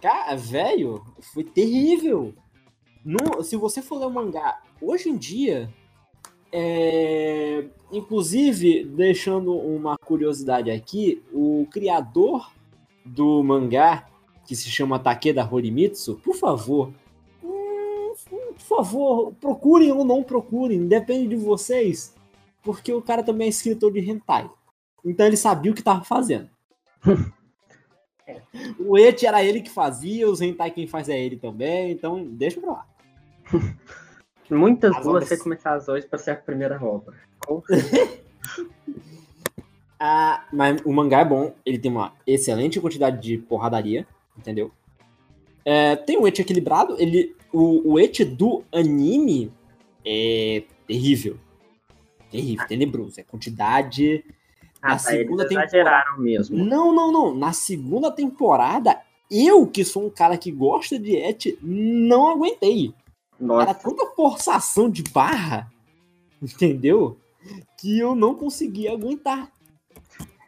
[0.00, 2.34] Cara, velho, foi terrível.
[3.42, 5.72] Se você for ler o mangá hoje em dia,
[6.52, 12.52] é, inclusive, deixando uma curiosidade aqui, o criador
[13.04, 14.06] do mangá,
[14.46, 16.92] que se chama Takeda Horimitsu, por favor,
[17.42, 22.14] hum, por favor, procurem ou não procurem, depende de vocês,
[22.62, 24.50] porque o cara também é escritor de hentai.
[25.04, 26.50] Então ele sabia o que estava fazendo.
[28.78, 32.60] o Eti era ele que fazia, os hentai quem faz é ele também, então deixa
[32.60, 32.86] pra lá.
[34.50, 37.14] Muitas As duas obras- você começar às hoje pra ser a primeira obra.
[40.02, 44.72] Ah, mas o mangá é bom, ele tem uma excelente quantidade de porradaria, entendeu?
[45.62, 49.52] É, tem um eti equilibrado, ele, o, o eti do anime
[50.02, 51.36] é terrível.
[52.30, 53.20] Terrível, tenebroso.
[53.20, 54.24] É quantidade.
[54.82, 55.66] Na Ah, tá, eles segunda temporada.
[55.68, 56.56] exageraram mesmo.
[56.64, 57.34] Não, não, não.
[57.34, 58.98] Na segunda temporada,
[59.30, 62.94] eu, que sou um cara que gosta de eti, não aguentei.
[63.38, 65.70] Era Nossa, tanta forçação de barra,
[66.42, 67.16] entendeu?
[67.78, 69.50] Que eu não conseguia aguentar.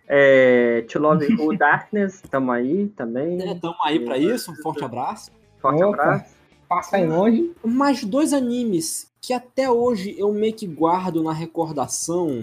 [0.09, 3.41] é, To Love Who Darkness, tamo aí também.
[3.43, 5.31] É, tamo aí pra isso, um forte abraço.
[5.61, 6.03] Forte Opa.
[6.03, 6.35] abraço.
[6.69, 7.53] Passa aí longe.
[7.65, 12.43] Mais dois animes que até hoje eu meio que guardo na recordação,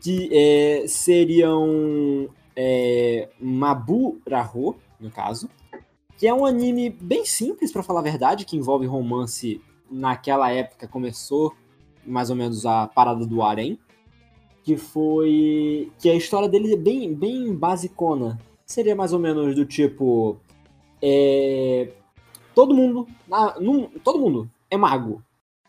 [0.00, 5.48] que é, seriam é, Mabu Raho, no caso,
[6.16, 9.60] que é um anime bem simples, pra falar a verdade, que envolve romance
[9.90, 11.54] naquela época, começou
[12.06, 13.78] mais ou menos a parada do harem,
[14.62, 15.90] que foi...
[15.98, 18.38] que a história dele é bem, bem basicona.
[18.66, 20.38] Seria mais ou menos do tipo...
[21.02, 21.92] é,
[22.54, 25.22] todo mundo, na- num- todo mundo é mago.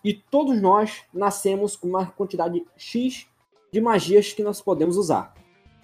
[0.03, 3.27] E todos nós nascemos com uma quantidade X
[3.71, 5.33] de magias que nós podemos usar.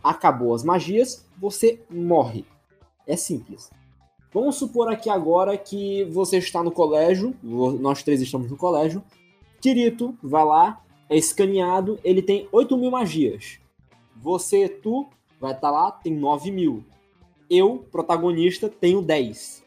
[0.03, 2.45] Acabou as magias, você morre.
[3.07, 3.69] É simples.
[4.33, 9.01] Vamos supor aqui agora que você está no colégio, nós três estamos no colégio.
[9.61, 13.57] Kirito vai lá, é escaneado, ele tem 8 mil magias.
[14.17, 15.07] Você, tu,
[15.39, 16.83] vai estar lá, tem 9 mil.
[17.49, 19.63] Eu, protagonista, tenho 10.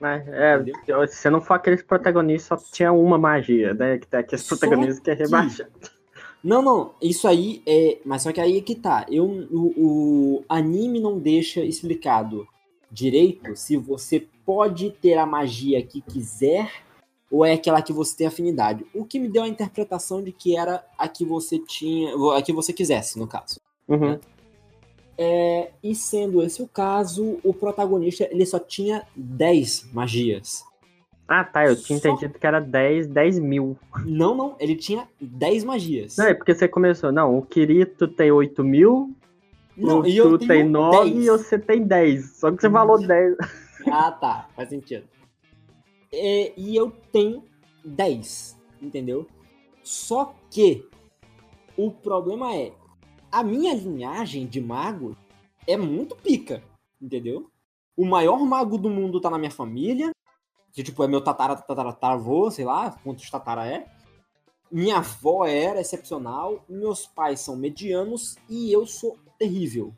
[0.00, 1.08] Mas, é, Entendeu?
[1.08, 3.98] se não for aqueles protagonistas, só tinha uma magia, né?
[3.98, 5.72] Que tem aqueles protagonistas que é que- rebaixado.
[6.42, 7.98] Não, não, isso aí é.
[8.04, 9.06] Mas só que aí é que tá.
[9.10, 12.46] Eu, o, o anime não deixa explicado
[12.90, 16.70] direito se você pode ter a magia que quiser
[17.30, 18.86] ou é aquela que você tem afinidade.
[18.94, 22.12] O que me deu a interpretação de que era a que você tinha.
[22.34, 23.60] a que você quisesse, no caso.
[23.86, 24.18] Uhum.
[25.16, 30.64] É, e sendo esse o caso, o protagonista ele só tinha 10 magias.
[31.28, 33.76] Ah, tá, eu tinha Só- entendido que era 10, 10 mil.
[34.06, 36.16] Não, não, ele tinha 10 magias.
[36.16, 39.14] Não, é porque você começou, não, o Kirito tem 8 mil,
[39.76, 41.24] Não, o e Tu tem 9 10.
[41.24, 42.36] e você tem 10.
[42.38, 43.36] Só que você falou 10.
[43.92, 44.48] Ah, tá.
[44.56, 45.04] Faz sentido.
[46.12, 47.44] É, e eu tenho
[47.84, 49.26] 10, entendeu?
[49.84, 50.84] Só que
[51.76, 52.72] o problema é
[53.30, 55.14] a minha linhagem de mago
[55.66, 56.62] é muito pica,
[57.00, 57.50] entendeu?
[57.96, 60.10] O maior mago do mundo tá na minha família,
[60.78, 63.88] que tipo é meu tatara tatara tataravô, sei lá, quantos tatara é.
[64.70, 69.92] Minha avó era excepcional, meus pais são medianos e eu sou terrível.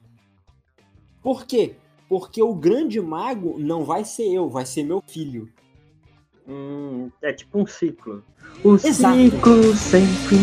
[1.22, 1.76] Por quê?
[2.08, 5.52] Porque o grande mago não vai ser eu, vai ser meu filho.
[6.48, 8.24] Hum, é tipo um ciclo.
[8.64, 9.18] O Exato.
[9.18, 10.38] ciclo sem fim.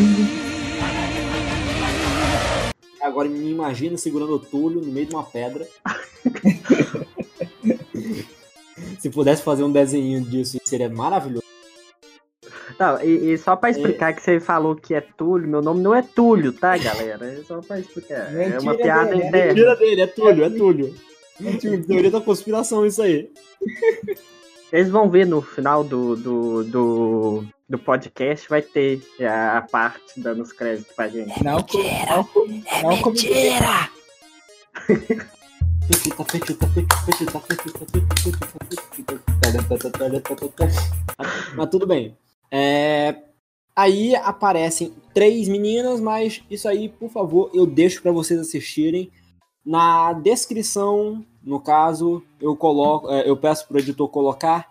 [3.02, 5.68] Agora me imagina segurando o Túlio no meio de uma pedra.
[9.00, 11.44] Se pudesse fazer um desenho disso, seria maravilhoso.
[12.80, 15.96] Não, e, e só pra explicar que você falou que é Túlio, meu nome não
[15.96, 17.26] é Túlio, tá, galera?
[17.26, 18.34] É só pra explicar.
[18.36, 19.48] é Mentira uma piada dele, é interna.
[19.54, 20.96] Mentira dele, é Túlio, é Túlio.
[21.88, 23.30] Teoria da conspiração, isso aí.
[24.70, 30.20] Vocês vão ver no final do, do, do, do podcast, vai ter a, a parte
[30.20, 31.42] dando os créditos pra gente.
[31.44, 31.78] Não, co-
[32.10, 32.48] não, co-
[32.84, 33.16] não, como-
[41.56, 42.18] Mas tudo bem.
[42.52, 43.16] É,
[43.78, 49.12] Aí aparecem três meninas, mas isso aí, por favor, eu deixo para vocês assistirem.
[49.64, 54.68] Na descrição, no caso, eu coloco, é, eu peço pro editor colocar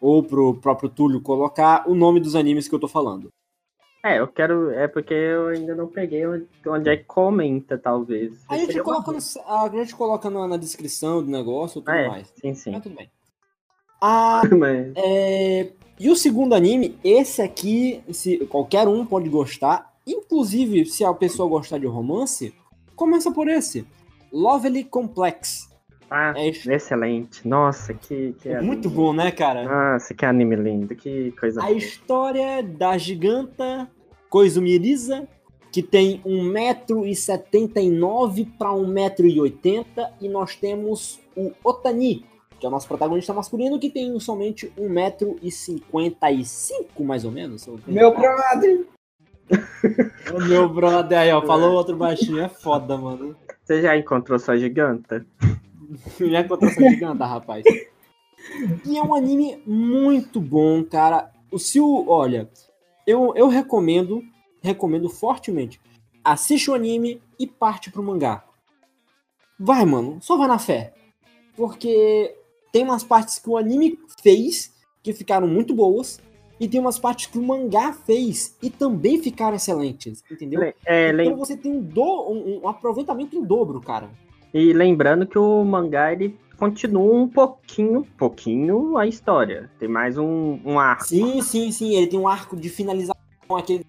[0.00, 3.28] ou pro próprio Túlio colocar o nome dos animes que eu tô falando.
[4.04, 4.70] É, eu quero.
[4.70, 8.44] É porque eu ainda não peguei onde, é que comenta, talvez.
[8.48, 12.08] A gente coloca, no, a gente coloca na, na descricrição do negócio e tudo É,
[12.08, 12.32] mais.
[12.40, 12.70] sim, sim.
[12.70, 13.10] Mas tudo bem.
[14.00, 20.86] Ah, Mas, É, E o segundo anime, esse aqui, se qualquer um pode gostar, inclusive
[20.86, 22.54] se a pessoa gostar de romance,
[22.94, 23.84] começa por esse.
[24.32, 25.67] Lovely Complex.
[26.10, 26.68] Ah, É, isso.
[26.70, 27.46] excelente.
[27.46, 28.66] Nossa, que, que É anime.
[28.66, 29.64] muito bom, né, cara?
[29.92, 30.94] Nossa, que anime lindo.
[30.96, 31.76] Que coisa A boa.
[31.76, 33.88] história da giganta
[34.28, 35.26] Koizumiriza,
[35.72, 42.24] que tem 1,79m para 1,80m, e nós temos o Otani,
[42.58, 47.66] que é o nosso protagonista masculino, que tem somente 1,55m, mais ou menos.
[47.86, 48.84] Meu brother!
[50.34, 53.34] O meu brother aí, ó, falou outro baixinho, é foda, mano.
[53.64, 55.24] Você já encontrou sua giganta?
[56.20, 57.64] Já encontrou essa giganta, rapaz.
[58.86, 61.30] E é um anime muito bom, cara.
[61.50, 62.48] O o, olha,
[63.06, 64.22] eu, eu recomendo,
[64.62, 65.80] recomendo fortemente.
[66.22, 68.44] Assiste o anime e parte pro mangá.
[69.58, 70.92] Vai, mano, só vai na fé.
[71.56, 72.34] Porque
[72.72, 76.20] tem umas partes que o anime fez que ficaram muito boas
[76.60, 80.62] e tem umas partes que o mangá fez e também ficaram excelentes, entendeu?
[80.84, 84.10] É, lem- Então você tem um, do, um, um aproveitamento em dobro, cara.
[84.52, 89.70] E lembrando que o mangá ele continua um pouquinho, pouquinho a história.
[89.78, 91.04] Tem mais um, um arco.
[91.04, 91.94] Sim, sim, sim.
[91.94, 93.14] Ele tem um arco de finalização
[93.56, 93.84] aqui.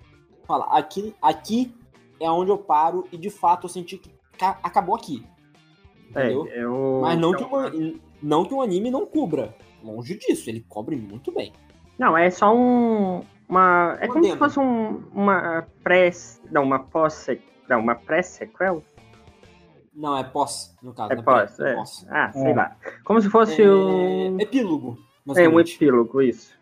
[0.46, 1.74] Fala, aqui, aqui
[2.20, 5.26] é onde eu paro e de fato eu senti que ca- acabou aqui.
[6.16, 6.48] É, Entendeu?
[6.48, 7.00] eu...
[7.02, 9.56] Mas não que, o, an- não que o anime não cubra.
[9.84, 11.54] Longe disso, ele cobre muito bem.
[11.98, 13.22] Não, é só um.
[13.48, 13.98] Uma.
[14.00, 16.12] É como se fosse um, uma pré.
[16.52, 17.28] Não, uma pós.
[17.70, 18.84] Não, uma pré-sequel?
[20.00, 21.12] Não, é pós, no caso.
[21.12, 21.22] É né?
[21.22, 21.76] pós, É é.
[21.76, 22.06] pós.
[22.10, 22.56] Ah, sei É.
[22.56, 22.78] lá.
[23.04, 24.40] Como se fosse É, um.
[24.40, 24.98] Epílogo.
[25.36, 26.54] É um epílogo, isso.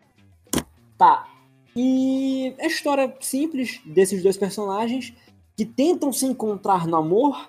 [0.98, 1.26] Tá.
[1.76, 5.14] E é a história simples desses dois personagens
[5.56, 7.48] que tentam se encontrar no amor,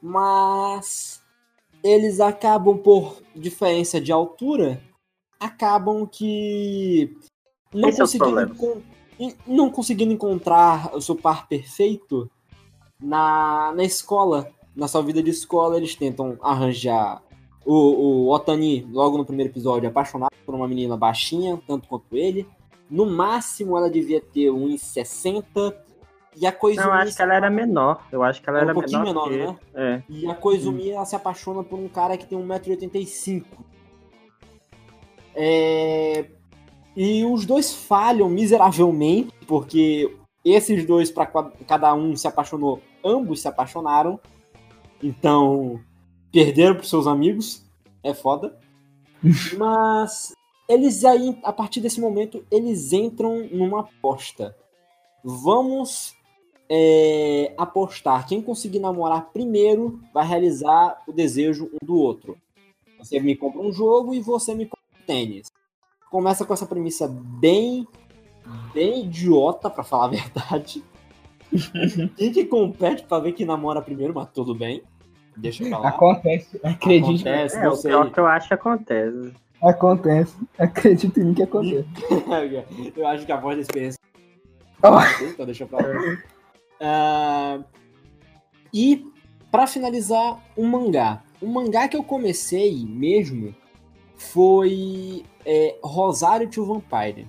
[0.00, 1.20] mas
[1.82, 4.80] eles acabam por diferença de altura,
[5.40, 7.16] acabam que
[7.72, 8.82] não Esse é conseguindo,
[9.18, 12.30] e- não conseguindo encontrar o seu par perfeito
[13.00, 17.22] na, na escola, na sua vida de escola, eles tentam arranjar
[17.64, 17.74] o,
[18.26, 22.46] o Otani, logo no primeiro episódio, apaixonado por uma menina baixinha, tanto quanto ele.
[22.90, 25.74] No máximo, ela devia ter 1,60.
[26.36, 26.86] E a Koizumi...
[26.86, 28.06] Não, eu acho que ela era menor.
[28.10, 29.30] Eu acho que ela É um era pouquinho menor.
[29.30, 29.64] menor, que...
[29.74, 30.02] É.
[30.08, 33.44] E a Koizumi, ela se apaixona por um cara que tem 1,85m.
[35.34, 36.26] É...
[36.96, 40.14] E os dois falham miseravelmente, porque
[40.44, 41.26] esses dois, para
[41.66, 44.20] cada um se apaixonou, ambos se apaixonaram.
[45.02, 45.80] Então,
[46.32, 47.64] perderam pros seus amigos.
[48.02, 48.58] É foda.
[49.56, 50.34] Mas
[50.68, 54.56] eles aí, a partir desse momento, eles entram numa aposta.
[55.22, 56.14] Vamos
[56.68, 58.26] é, apostar.
[58.26, 62.36] Quem conseguir namorar primeiro vai realizar o desejo um do outro.
[62.98, 65.52] Você me compra um jogo e você me compra um tênis.
[66.10, 67.86] Começa com essa premissa bem,
[68.72, 70.82] bem idiota, pra falar a verdade.
[72.16, 74.82] Quem que compete pra ver quem namora primeiro, mas tudo bem.
[75.36, 75.88] Deixa pra lá.
[75.88, 77.28] Acontece, acredite.
[77.28, 77.90] Acontece, É, o sei.
[77.90, 79.32] pior que eu acho que acontece.
[79.62, 80.34] Acontece.
[80.58, 81.88] Acredite em mim que acontece.
[82.96, 83.98] Eu acho que a voz da experiência.
[84.82, 85.24] Oh.
[85.24, 86.18] Então deixa pra lá.
[86.80, 87.58] Ah,
[88.72, 89.04] e
[89.50, 91.22] pra finalizar, um mangá.
[91.40, 93.54] O mangá que eu comecei mesmo
[94.16, 97.26] foi é, Rosário to Vampire.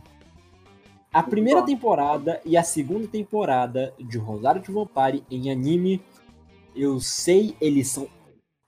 [1.15, 6.03] A primeira temporada e a segunda temporada de Rosário to Vampire em anime,
[6.75, 8.09] eu sei, eles são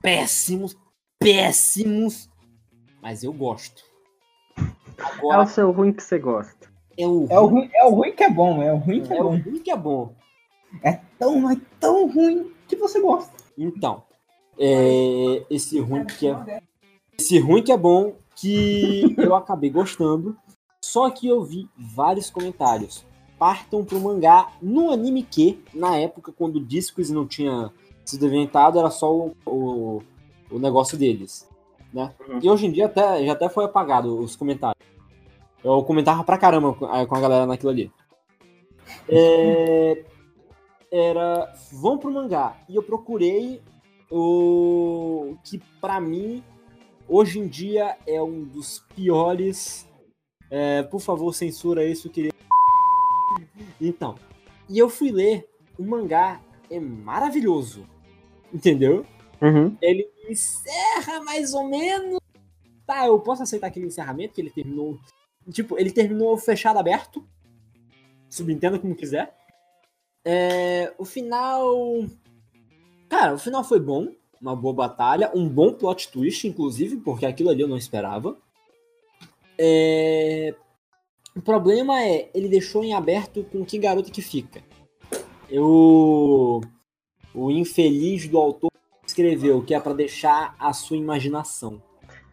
[0.02, 0.78] péssimos,
[1.20, 2.30] péssimos,
[3.02, 3.84] mas eu gosto.
[4.58, 4.64] É
[5.04, 6.72] Agora, o seu ruim que você gosta.
[6.98, 9.12] é o, É o, ruim, é o ruim que é bom, é o ruim que
[9.12, 9.38] é, é o bom.
[9.38, 10.16] ruim que é bom.
[11.20, 13.36] Tão, mas tão ruim que você gosta.
[13.58, 14.04] Então,
[14.58, 16.62] é, esse ruim que é
[17.20, 20.38] esse ruim que é bom que eu acabei gostando,
[20.88, 23.06] só que eu vi vários comentários.
[23.38, 27.74] Partam pro mangá no anime que, na época, quando o Discos não tinha
[28.06, 30.02] sido inventado, era só o, o,
[30.50, 31.46] o negócio deles,
[31.94, 32.14] né?
[32.26, 32.40] Uhum.
[32.42, 34.82] E hoje em dia até, já até foi apagado os comentários.
[35.62, 37.92] Eu comentava pra caramba com a galera naquilo ali.
[39.10, 40.06] É,
[40.90, 43.62] era vão pro mangá e eu procurei
[44.10, 46.42] o que pra mim
[47.10, 49.86] hoje em dia é um dos piores.
[50.50, 52.32] É, por favor, censura isso, queria.
[53.80, 54.16] Então,
[54.70, 57.86] e eu fui ler o mangá, é maravilhoso,
[58.54, 59.06] entendeu?
[59.42, 59.78] Uhum.
[59.82, 62.20] Ele encerra mais ou menos.
[62.86, 64.98] Tá, eu posso aceitar aquele encerramento que ele terminou.
[65.52, 67.26] Tipo, ele terminou fechado aberto.
[68.30, 69.36] Subentenda como quiser.
[70.26, 71.74] É, o final.
[73.10, 74.14] Cara, o final foi bom.
[74.42, 75.32] Uma boa batalha.
[75.34, 78.38] Um bom plot twist, inclusive, porque aquilo ali eu não esperava.
[79.60, 80.54] É,
[81.36, 84.62] O problema é, ele deixou em aberto com que garoto que fica.
[85.50, 86.62] Eu.
[87.34, 88.72] O infeliz do autor
[89.06, 91.82] escreveu que é pra deixar a sua imaginação.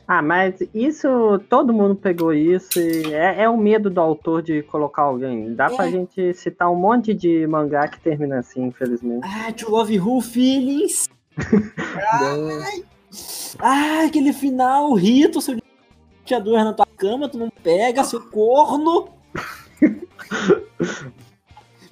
[0.06, 1.08] Ah, mas isso,
[1.48, 5.54] todo mundo pegou isso e é, é o medo do autor de colocar alguém.
[5.54, 5.90] Dá pra É.
[5.90, 9.22] gente citar um monte de mangá que termina assim, infelizmente.
[9.24, 11.08] Ah, to love who feelings.
[12.12, 12.84] Ai,
[13.58, 15.56] ai, aquele final, Rito, seu
[16.24, 19.08] tinha duas na tua cama, tu não pega, seu corno.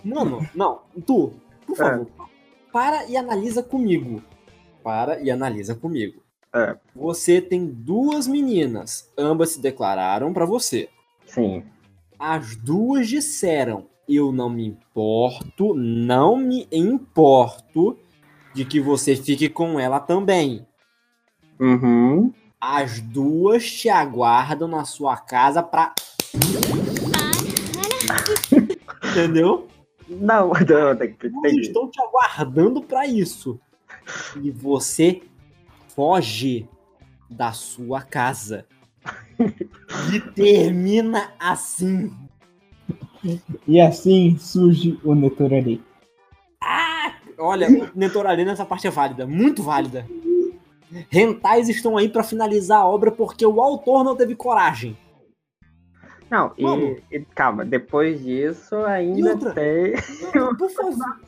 [0.02, 1.34] Mano, não, tu,
[1.66, 2.06] por favor,
[2.72, 4.22] para e analisa comigo.
[4.82, 6.22] Para e analisa comigo.
[6.54, 6.76] É.
[6.94, 10.88] Você tem duas meninas, ambas se declararam pra você.
[11.26, 11.62] Sim.
[12.18, 17.98] As duas disseram: Eu não me importo, não me importo
[18.54, 20.66] de que você fique com ela também.
[21.60, 22.32] Uhum.
[22.64, 25.92] As duas te aguardam na sua casa pra.
[29.10, 29.66] Entendeu?
[30.08, 33.58] Não, não, tem que tem- estão te aguardando pra isso.
[34.40, 35.22] E você
[35.88, 36.68] foge
[37.28, 38.66] da sua casa.
[40.14, 42.10] E termina assim.
[43.68, 45.82] E assim surge o Netorari.
[47.38, 50.06] Olha, o Netorari nessa parte é válida, muito válida.
[51.10, 54.96] Rentais estão aí pra finalizar a obra porque o autor não teve coragem.
[56.30, 59.52] Não, e, e calma, depois disso ainda outra?
[59.52, 59.92] tem.
[60.58, 61.20] Por favor.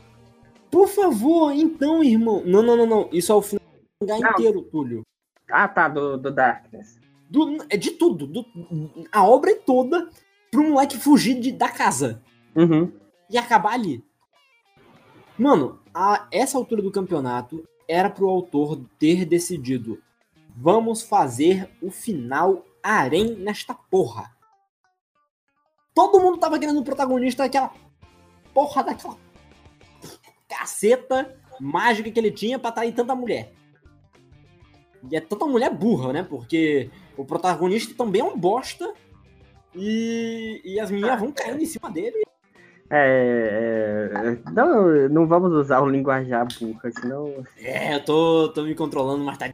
[0.71, 2.43] Por favor, então, irmão.
[2.45, 3.09] Não, não, não, não.
[3.13, 3.63] Isso é o final
[4.03, 4.17] Não.
[4.31, 5.03] inteiro, Túlio.
[5.51, 6.99] Ah, tá, do, do Darkness.
[7.29, 8.27] Do- é de tudo.
[8.27, 8.47] do-
[9.13, 10.09] a obra é toda
[10.51, 12.23] pro moleque fugir de- da casa
[12.57, 12.91] Uhum.
[13.31, 14.03] e acabar ali.
[15.39, 20.03] Mano, a essa altura do campeonato era pro autor ter decidido:
[20.57, 24.35] vamos fazer o final harém nesta porra.
[25.95, 27.73] Todo mundo tava querendo o protagonista daquela
[28.53, 29.17] porra daquela
[30.49, 33.53] caceta mágica que ele tinha pra atrair tanta mulher.
[35.11, 36.23] E é tanta mulher burra, né?
[36.23, 38.93] Porque o protagonista também é um bosta.
[39.75, 42.25] E, e as meninas vão caindo em cima dele.
[42.91, 47.45] É, é, não, não vamos usar o linguajar burra, senão.
[47.59, 49.53] É, eu tô, tô me controlando, mas tá.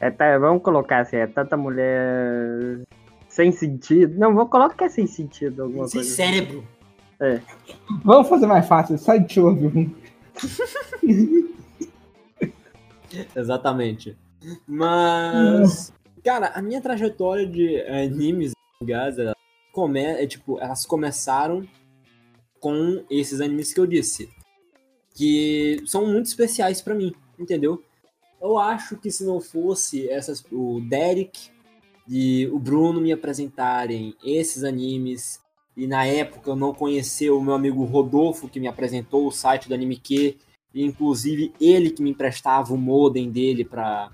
[0.00, 2.80] É, tá, vamos colocar assim, é tanta mulher
[3.28, 4.18] sem sentido.
[4.18, 6.14] Não, vou colocar que é sem sentido alguma Sem coisa.
[6.14, 6.64] cérebro.
[8.02, 9.94] Vamos fazer mais fácil, sai de Love
[13.36, 14.16] Exatamente.
[14.66, 15.92] Mas.
[16.24, 19.34] Cara, a minha trajetória de animes e mangás, ela
[19.72, 21.62] come, é, tipo, elas começaram
[22.60, 24.28] com esses animes que eu disse.
[25.14, 27.82] Que são muito especiais pra mim, entendeu?
[28.40, 31.50] Eu acho que se não fosse essas, o Derek
[32.08, 35.40] e o Bruno me apresentarem esses animes,
[35.76, 39.68] e na época eu não conhecer o meu amigo Rodolfo, que me apresentou o site
[39.68, 40.36] do Anime Q,
[40.72, 44.10] e inclusive ele que me emprestava o modem dele pra,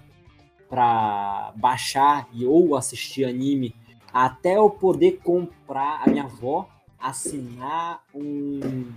[0.68, 3.74] pra baixar e ou assistir anime,
[4.12, 6.68] até eu poder comprar a minha avó
[6.99, 8.90] assinar um.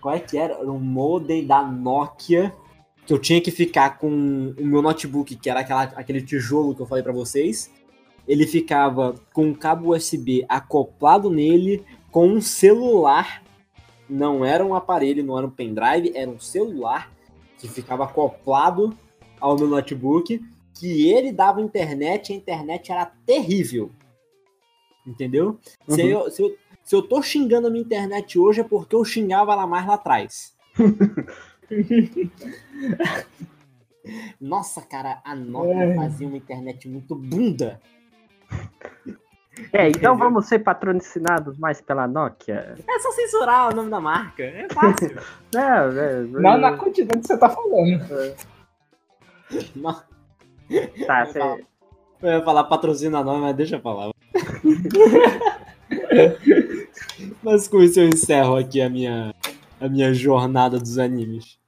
[0.00, 0.54] Qual é que era?
[0.54, 2.52] Era um modem da Nokia.
[3.06, 4.08] Que eu tinha que ficar com
[4.58, 7.70] o meu notebook, que era aquela, aquele tijolo que eu falei pra vocês.
[8.26, 13.42] Ele ficava com um cabo USB acoplado nele, com um celular.
[14.08, 17.12] Não era um aparelho, não era um pendrive, era um celular
[17.58, 18.96] que ficava acoplado
[19.38, 20.40] ao meu notebook.
[20.78, 23.90] Que ele dava internet, a internet era terrível.
[25.06, 25.58] Entendeu?
[25.88, 26.08] Se, Uhum.
[26.08, 29.52] eu, se, eu, se eu tô xingando a minha internet hoje é porque eu xingava
[29.52, 30.54] ela mais lá atrás.
[34.40, 35.94] Nossa, cara, a Nokia É.
[35.96, 37.80] fazia uma internet muito bunda.
[39.72, 42.74] É, então vamos ser patrocinados mais pela Nokia?
[42.86, 44.42] É só censurar o nome da marca.
[44.42, 45.16] É fácil.
[45.54, 48.34] Não, é, Não na quantidade que você tá falando.
[49.76, 50.02] Não,
[51.06, 51.38] Tá, cê-
[52.22, 54.10] eu ia falar patrocina nome, mas deixa eu falar.
[57.44, 59.34] mas com isso eu encerro aqui a minha,
[59.80, 61.58] a minha jornada dos animes.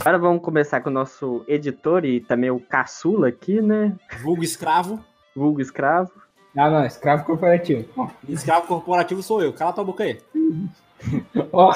[0.00, 3.96] Agora vamos começar com o nosso editor e também o caçula aqui, né?
[4.22, 5.02] Vulgo escravo.
[5.34, 6.12] Vulgo escravo.
[6.56, 7.88] Ah, não, escravo corporativo.
[7.96, 9.52] Ó, Escravo corporativo sou eu.
[9.52, 10.20] Cala tua boca aí.
[11.52, 11.74] ó,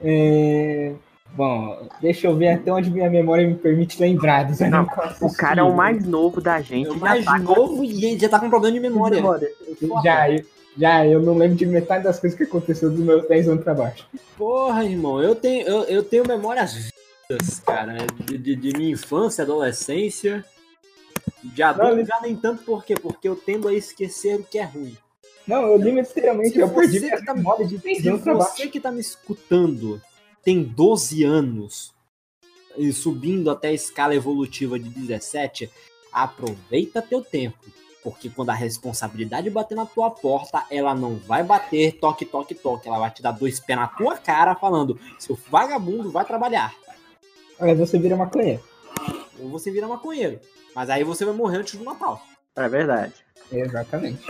[0.00, 0.94] é,
[1.34, 4.86] Bom, deixa eu ver até onde minha memória me permite lembrar dos Não,
[5.20, 6.88] eu O cara é o mais novo da gente.
[6.88, 9.16] O mais tá com novo e ele já tá com problema de memória.
[9.16, 9.48] memória.
[9.88, 10.02] Foda.
[10.02, 10.44] Já, eu-
[10.78, 13.74] já, eu não lembro de metade das coisas que aconteceu dos meus 10 anos pra
[13.74, 14.06] baixo.
[14.36, 19.42] Porra, irmão, eu tenho, eu, eu tenho memórias vivas, cara, de, de, de minha infância,
[19.44, 20.42] adolescência.
[21.42, 22.94] De adulto Não, já nem tanto, por quê?
[22.94, 24.96] Porque eu tendo a esquecer o que é ruim.
[25.46, 28.22] Não, eu li literalmente, Se eu perdi minha que tá- memória de 10 Se anos
[28.22, 28.56] pra baixo.
[28.56, 30.00] você que tá me escutando
[30.46, 31.92] tem 12 anos
[32.78, 35.68] e subindo até a escala evolutiva de 17,
[36.12, 37.58] aproveita teu tempo.
[38.00, 42.86] Porque quando a responsabilidade bater na tua porta, ela não vai bater toque, toque, toque.
[42.86, 46.72] Ela vai te dar dois pés na tua cara falando: seu vagabundo vai trabalhar.
[47.58, 48.60] Aí você vira maconha.
[49.40, 50.38] Ou você vira maconheiro.
[50.72, 52.24] Mas aí você vai morrer antes do Natal.
[52.54, 53.14] É verdade.
[53.50, 54.22] Exatamente.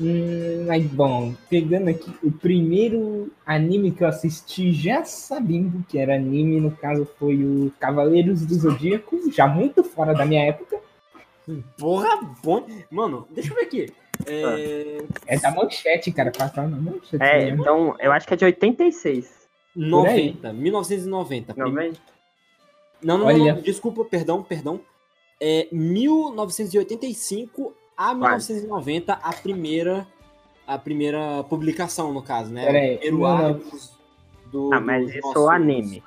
[0.00, 6.14] Hum, mas bom, pegando aqui o primeiro anime que eu assisti já sabendo que era
[6.14, 10.78] anime, no caso foi o Cavaleiros do Zodíaco, já muito fora da minha época.
[11.78, 12.66] Porra, bom.
[12.90, 13.92] Mano, deixa eu ver aqui.
[14.26, 14.98] É.
[15.26, 17.22] É da manchete, cara, passava na manchete.
[17.22, 17.50] É, né?
[17.50, 19.40] então eu acho que é de 86.
[19.74, 21.54] 90, 1990.
[21.56, 21.92] Não vem?
[23.02, 24.80] Não, não, não, não, desculpa, perdão, perdão.
[25.40, 30.06] É 1985 a 1990 a primeira
[30.66, 32.64] a primeira publicação, no caso, né?
[32.64, 33.46] Pera aí, o primeiro não, não.
[33.48, 33.78] arco
[34.50, 36.02] do Ah, mas isso é o anime.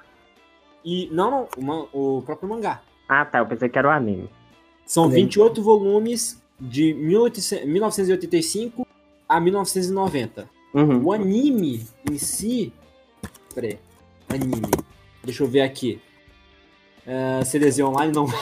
[0.84, 2.82] E não, não, o, man- o próprio mangá.
[3.08, 3.40] Ah, tá.
[3.40, 4.30] Eu pensei que era o anime.
[4.86, 5.12] São aí.
[5.12, 8.88] 28 volumes de 1800 1985
[9.30, 10.50] a 1990.
[10.74, 11.04] Uhum.
[11.04, 12.74] O anime em si.
[13.54, 13.78] Peraí.
[14.30, 14.72] Anime.
[15.24, 16.02] Deixa eu ver aqui.
[17.06, 18.26] Uh, CDZ Online não,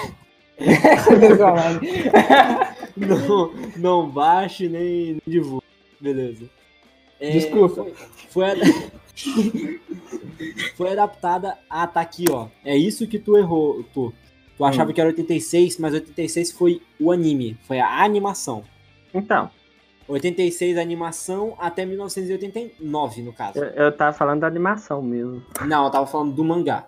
[2.95, 5.65] não, não baixe nem, nem divulgue.
[5.99, 6.49] Beleza.
[7.19, 7.85] É, Desculpa.
[8.29, 9.79] Foi, foi,
[10.75, 11.57] foi adaptada.
[11.69, 12.47] Ah, tá aqui, ó.
[12.65, 14.13] É isso que tu errou, tu.
[14.57, 17.57] Tu achava que era 86, mas 86 foi o anime.
[17.67, 18.63] Foi a animação.
[19.13, 19.49] Então,
[20.07, 23.57] 86 a animação até 1989, no caso.
[23.57, 25.43] eu, eu tava falando da animação mesmo.
[25.65, 26.87] Não, eu tava falando do mangá.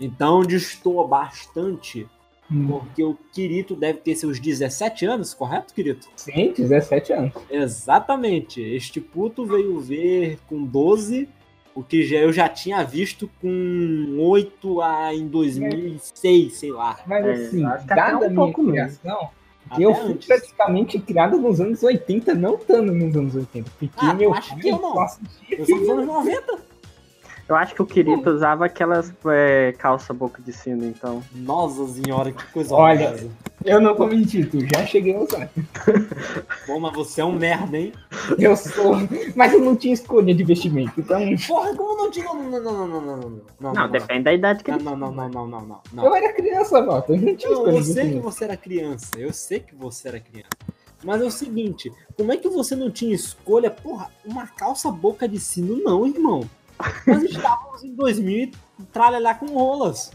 [0.00, 2.08] Então destoa bastante,
[2.68, 6.08] porque o Kirito deve ter seus 17 anos, correto, Kirito?
[6.16, 7.32] Sim, 17 anos.
[7.50, 8.60] Exatamente.
[8.60, 11.28] Este puto veio ver com 12,
[11.74, 16.98] o que já, eu já tinha visto com 8 a, em 2006, sei lá.
[17.06, 19.28] Mas É, assim, até dada um pouco criação,
[19.70, 20.26] Até eu fui antes.
[20.26, 23.70] praticamente criado nos anos 80, não tanto nos anos 80.
[23.78, 24.94] Porque Ah, meu acho que eu não.
[25.50, 26.67] Eu sou dos anos 90.
[27.48, 31.22] Eu acho que o Kirito usava aquelas é, calça boca de sino, então.
[31.34, 33.06] Nossa senhora, que coisa Olha.
[33.06, 33.30] horrorosa.
[33.64, 35.50] Eu não vou mentir, tu já cheguei a usar.
[36.66, 37.92] Bom, mas você é um merda, hein?
[38.38, 38.94] Eu sou.
[39.34, 40.92] Mas eu não tinha escolha de vestimento.
[40.98, 42.26] Então, Porra, como não tinha.
[42.26, 43.42] Não, não, não, não, não, não, não.
[43.60, 45.80] Não, Não, depende da idade que Não, ele não, não, não, não, não, não.
[45.92, 46.04] não.
[46.04, 47.12] eu era criança, volta.
[47.12, 49.74] Eu não tinha Não, escolha eu de sei que você era criança, eu sei que
[49.74, 50.48] você era criança.
[51.02, 53.70] Mas é o seguinte, como é que você não tinha escolha?
[53.70, 56.42] Porra, uma calça boca de sino, não, irmão.
[57.06, 58.52] Nós estávamos em 2000 e
[58.92, 60.10] tralhalhar com rolas.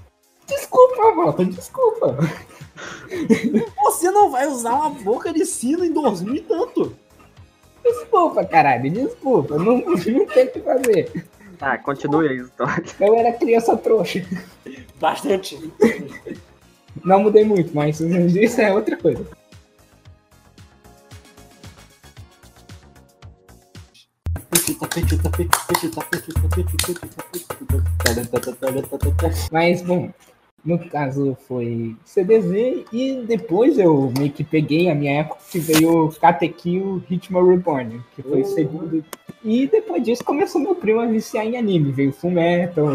[0.48, 2.18] Desculpa, volta, desculpa.
[3.84, 6.96] Você não vai usar uma boca de sino em 2000 e tanto.
[7.84, 9.58] Desculpa, caralho, desculpa.
[9.58, 11.28] Não, não tem o que fazer.
[11.58, 12.84] Tá, continue a história.
[13.00, 14.26] Eu era criança trouxa.
[15.00, 15.72] Bastante.
[17.04, 19.26] Não mudei muito, mas isso é outra coisa.
[29.52, 30.10] Mas, bom,
[30.64, 36.10] no caso foi CDZ e depois eu meio que peguei a minha época que veio
[36.20, 38.46] Katekyo Hitman Reborn, que foi o Oh.
[38.46, 39.06] segundo.
[39.44, 41.92] E depois disso começou meu primo a viciar em anime.
[41.92, 42.86] Veio Fullmetal.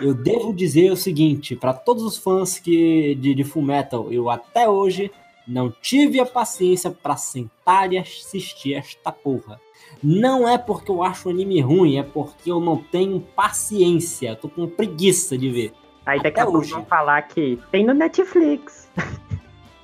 [0.00, 4.28] Eu devo dizer o seguinte, para todos os fãs que de, de Full Metal, eu
[4.28, 5.10] até hoje
[5.46, 9.58] não tive a paciência para sentar e assistir esta porra.
[10.02, 14.36] Não é porque eu acho o anime ruim, é porque eu não tenho paciência, eu
[14.36, 15.72] tô com preguiça de ver.
[16.06, 16.70] Aí daqui a pouco hoje.
[16.72, 18.88] vão falar que tem no Netflix.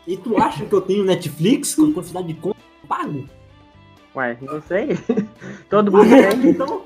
[0.07, 3.24] E tu acha que eu tenho Netflix com quantidade de conta pago?
[4.14, 4.88] Ué, não sei.
[5.68, 6.51] Todo mundo tem.
[6.51, 6.82] Então,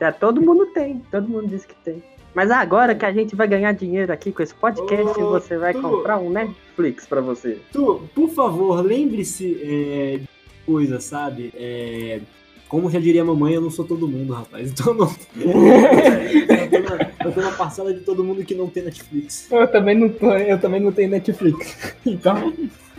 [0.00, 0.98] É, todo mundo tem.
[1.10, 2.02] Todo mundo diz que tem.
[2.34, 5.72] Mas agora que a gente vai ganhar dinheiro aqui com esse podcast, Ô, você vai
[5.72, 7.60] tu- comprar um Netflix pra você.
[7.72, 10.20] tu, por favor, lembre-se é,
[10.64, 11.52] coisa, sabe?
[11.54, 12.20] É,
[12.68, 14.72] como já diria a mamãe, eu não sou todo mundo, rapaz.
[14.72, 15.14] Então não.
[15.36, 19.50] eu, tô na, eu tô na parcela de todo mundo que não tem Netflix.
[19.52, 21.94] Eu também não, tô, eu também não tenho Netflix.
[22.06, 22.52] Então.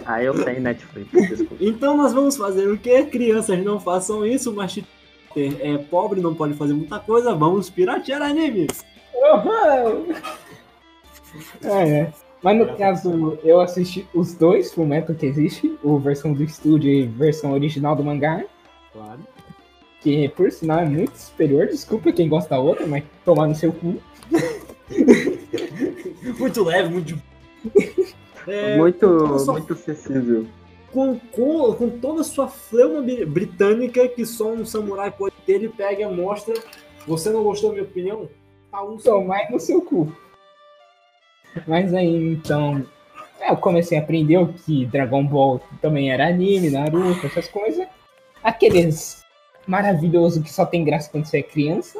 [0.06, 1.56] Ah, eu tenho Netflix, desculpa.
[1.60, 3.04] Então nós vamos fazer o quê?
[3.04, 4.78] Crianças não façam isso, mas
[5.36, 8.84] é pobre, não pode fazer muita coisa, vamos piratear animes.
[9.14, 10.14] Uhum.
[11.64, 12.14] É, é.
[12.44, 17.08] Mas no caso, eu assisti os dois Fullmetal que existe, o versão do estúdio e
[17.08, 18.44] versão original do mangá.
[18.92, 19.22] Claro.
[20.02, 23.72] Que por sinal é muito superior, desculpa quem gosta da outra, mas tomar no seu
[23.72, 23.96] cu.
[26.38, 27.22] muito leve, muito.
[28.46, 29.54] É, muito, sua...
[29.54, 30.46] muito acessível.
[30.92, 35.70] Com, com, com toda a sua fleuma britânica que só um samurai pode ter, ele
[35.70, 36.54] pega e mostra.
[37.08, 38.28] Você não gostou da minha opinião?
[38.70, 40.12] Tá um Tomar no seu cu.
[41.68, 42.86] Mas aí, então,
[43.40, 47.88] é, eu comecei a aprender o que Dragon Ball também era anime, Naruto, essas coisas.
[48.44, 49.24] Aqueles
[49.68, 52.00] maravilhoso que só tem graça quando você é criança.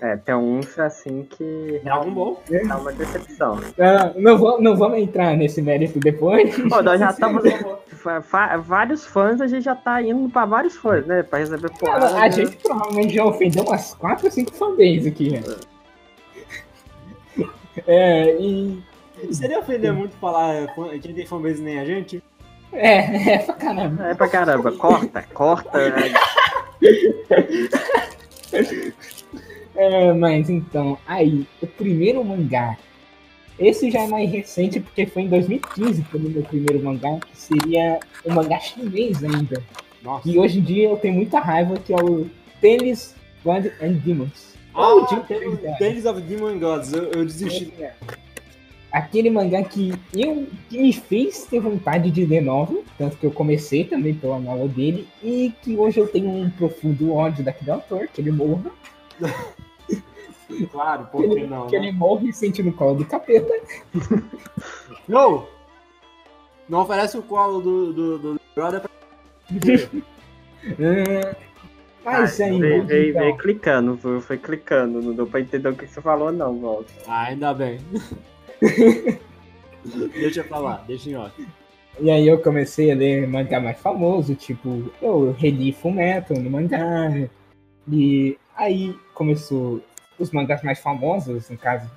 [0.00, 1.80] É, tem uns assim que.
[1.82, 2.42] Dragon Ball.
[2.66, 3.58] Dá uma decepção.
[3.78, 6.56] Ah, não, vou, não vamos entrar nesse mérito depois.
[6.68, 7.42] Pô, nós já estamos.
[8.62, 11.24] vários fãs, a gente já tá indo pra vários fãs, né?
[11.24, 12.08] Pra receber porrada.
[12.10, 12.30] A né?
[12.30, 15.30] gente provavelmente já ofendeu umas 4 ou 5 fanbases aqui.
[15.30, 15.42] Né?
[17.86, 18.82] É, e.
[19.32, 20.72] Seria ofender muito falar
[21.02, 22.22] que tem fanbase nem a gente?
[22.72, 24.06] É, é pra caramba.
[24.06, 24.72] É pra caramba.
[24.72, 25.78] Corta, corta.
[29.74, 32.76] é, mas então, aí, o primeiro mangá.
[33.58, 37.36] Esse já é mais recente porque foi em 2015 foi o meu primeiro mangá, que
[37.36, 39.60] seria um mangá chinês ainda.
[40.00, 40.28] Nossa.
[40.28, 44.54] E hoje em dia eu tenho muita raiva que é o Tennis God and Demons.
[44.80, 45.04] Ah, oh,
[45.78, 47.74] Tales of Demon Gods, eu, eu desisti.
[47.80, 47.94] É,
[48.92, 53.32] aquele mangá que eu que me fez ter vontade de ler novo, tanto que eu
[53.32, 58.06] comecei também pela novela dele, e que hoje eu tenho um profundo ódio daquele autor,
[58.08, 58.70] que ele morra.
[60.72, 61.66] Claro, por que não?
[61.66, 61.88] Que né?
[61.88, 63.52] ele morre e sente no colo do capeta.
[65.06, 65.46] Não!
[66.66, 68.90] Não oferece o colo do, do, do brother pra.
[72.12, 72.66] Mas ainda.
[72.66, 75.00] Veio, veio, veio clicando, foi, foi, clicando.
[75.02, 76.92] Não deu pra entender o que você falou, não, volta.
[77.06, 77.78] Ah, ainda bem.
[80.12, 81.46] deixa pra lá, deixa em ordem.
[82.00, 87.10] E aí eu comecei a ler mangá mais famoso, tipo, eu reli Fullmetal no mangá.
[87.90, 89.82] E aí começou
[90.18, 91.90] os mangás mais famosos, no caso,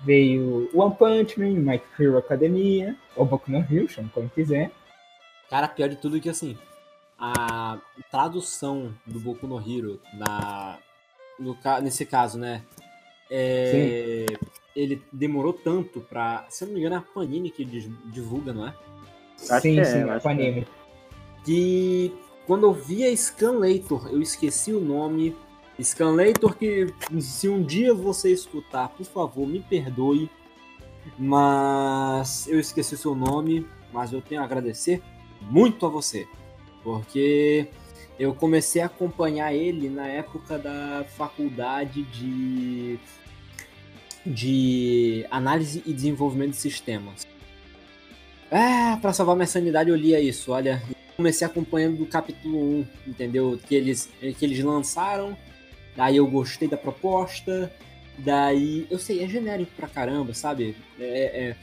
[0.00, 4.70] veio One Punch Man, My Hero Academia, ou Boku no Hero, chama como quiser.
[5.50, 6.56] Cara, pior de tudo que assim,
[7.18, 7.78] a
[8.10, 10.78] tradução do Boku no Hero na,
[11.38, 12.62] no, nesse caso, né?
[13.30, 14.26] É,
[14.74, 16.46] ele demorou tanto pra.
[16.48, 18.74] Se eu não me engano, é a Panini que divulga, não é?
[19.50, 20.66] Acho sim, que é, sim, é a Panini.
[21.44, 22.14] Que, que
[22.46, 25.34] quando eu vi a Scanlator, eu esqueci o nome.
[25.82, 26.86] Scanlator, que
[27.20, 30.30] se um dia você escutar, por favor, me perdoe.
[31.18, 35.00] Mas eu esqueci o seu nome, mas eu tenho a agradecer
[35.40, 36.26] muito a você
[36.86, 37.66] porque
[38.16, 42.96] eu comecei a acompanhar ele na época da faculdade de,
[44.24, 47.26] de análise e desenvolvimento de sistemas.
[48.52, 50.80] Ah, para salvar minha sanidade eu lia isso, olha.
[51.16, 53.58] Comecei acompanhando do capítulo 1, entendeu?
[53.66, 55.36] Que eles, que eles lançaram,
[55.96, 57.72] daí eu gostei da proposta,
[58.18, 58.86] daí...
[58.88, 60.76] Eu sei, é genérico pra caramba, sabe?
[61.00, 61.56] É, é,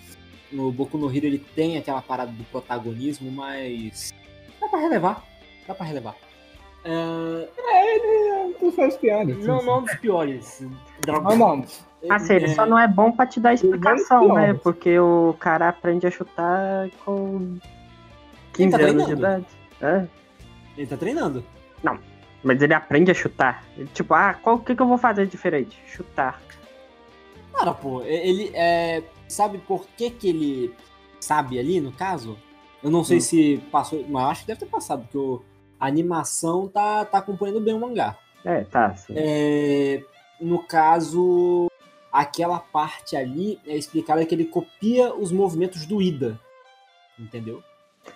[0.51, 4.11] no Boku no Hero ele tem aquela parada do protagonismo, mas
[4.63, 5.23] Dá pra relevar.
[5.67, 6.15] Dá pra relevar.
[6.85, 7.47] Uh...
[7.57, 9.45] É, ele é um dos piores.
[9.45, 10.65] Não, não dos piores.
[11.05, 11.65] Não, não.
[12.09, 12.55] Assim, ele é...
[12.55, 14.53] só não é bom pra te dar explicação, né?
[14.53, 17.57] Porque o cara aprende a chutar com
[18.53, 19.45] 15 tá anos de idade.
[19.81, 20.05] É.
[20.77, 21.43] Ele tá treinando.
[21.81, 21.99] Não,
[22.41, 23.63] mas ele aprende a chutar.
[23.77, 25.81] Ele, tipo, ah, qual que, que eu vou fazer diferente?
[25.87, 26.41] Chutar.
[27.53, 29.03] Cara, pô, ele é.
[29.27, 30.73] Sabe por que, que ele
[31.19, 32.37] sabe ali, no caso?
[32.83, 33.21] Eu não sei hum.
[33.21, 35.43] se passou, mas acho que deve ter passado, porque
[35.79, 38.17] a animação tá, tá acompanhando bem o mangá.
[38.43, 38.93] É, tá.
[38.95, 39.13] Sim.
[39.15, 40.03] É,
[40.39, 41.71] no caso,
[42.11, 46.37] aquela parte ali é explicada que ele copia os movimentos do Ida.
[47.17, 47.63] Entendeu?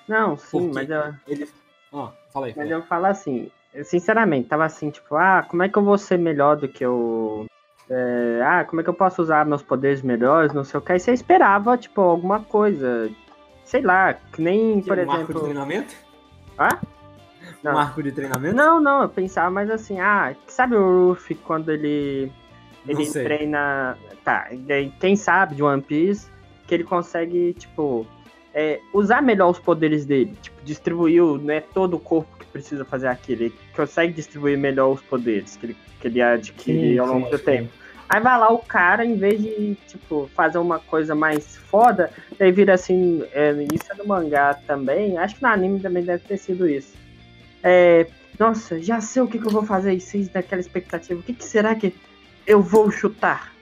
[0.07, 1.13] Não, sim, porque mas eu.
[1.27, 1.49] Ele...
[1.93, 2.53] Ah, fala aí.
[2.53, 2.65] Fala.
[2.65, 3.49] Mas eu falo assim,
[3.83, 7.45] sinceramente, tava assim, tipo, ah, como é que eu vou ser melhor do que o.
[7.89, 10.91] É, ah, como é que eu posso usar meus poderes melhores, não sei o que.
[10.91, 13.09] Aí você esperava, tipo, alguma coisa
[13.67, 15.17] sei lá, que nem, que por um exemplo.
[15.17, 15.95] Marco de treinamento?
[16.57, 16.79] Ah?
[17.61, 17.73] Não.
[17.73, 18.55] Um arco de treinamento?
[18.55, 22.31] Não, não, eu pensava mais assim, ah, sabe o Ruffy quando ele.
[22.87, 23.97] Ele treina.
[24.23, 24.47] Tá,
[24.99, 26.29] quem sabe de One Piece,
[26.65, 28.07] que ele consegue, tipo.
[28.53, 30.33] é, usar melhor os poderes dele.
[30.41, 33.43] Tipo, distribuir não é todo o corpo que precisa fazer aquilo.
[33.43, 37.31] Ele consegue distribuir melhor os poderes que ele, que ele adquire Sim, ao longo sim,
[37.31, 37.43] do sim.
[37.43, 37.73] tempo.
[38.09, 42.51] Aí vai lá o cara, em vez de, tipo, fazer uma coisa mais foda, aí
[42.51, 46.37] vira assim, é, isso é do mangá também, acho que no anime também deve ter
[46.37, 46.95] sido isso.
[47.61, 48.07] É,
[48.39, 51.33] nossa, já sei o que, que eu vou fazer, e vocês daquela expectativa, o que,
[51.33, 51.93] que será que
[52.45, 53.53] eu vou chutar?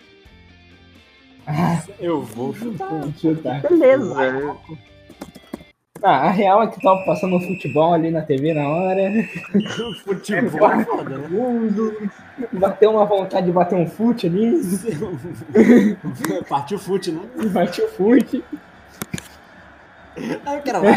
[1.99, 2.89] Eu vou chutar.
[2.89, 3.61] Vamos chutar.
[3.61, 4.15] Beleza,
[6.03, 9.01] Ah, a real é que tava passando futebol ali na TV na hora.
[10.03, 11.27] Futebol é foda, né?
[12.51, 14.61] Bateu uma vontade de bater um fute ali.
[16.49, 17.21] Partiu fute, né?
[17.51, 18.43] Bateu fute.
[20.45, 20.91] Aí eu quero lá.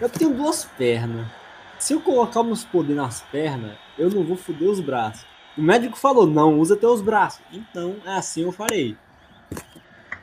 [0.00, 1.26] Eu tenho duas pernas.
[1.78, 5.24] Se eu colocar meus poderes nas pernas, eu não vou foder os braços.
[5.56, 7.40] O médico falou, não, usa teus braços.
[7.52, 8.96] Então, é assim eu farei.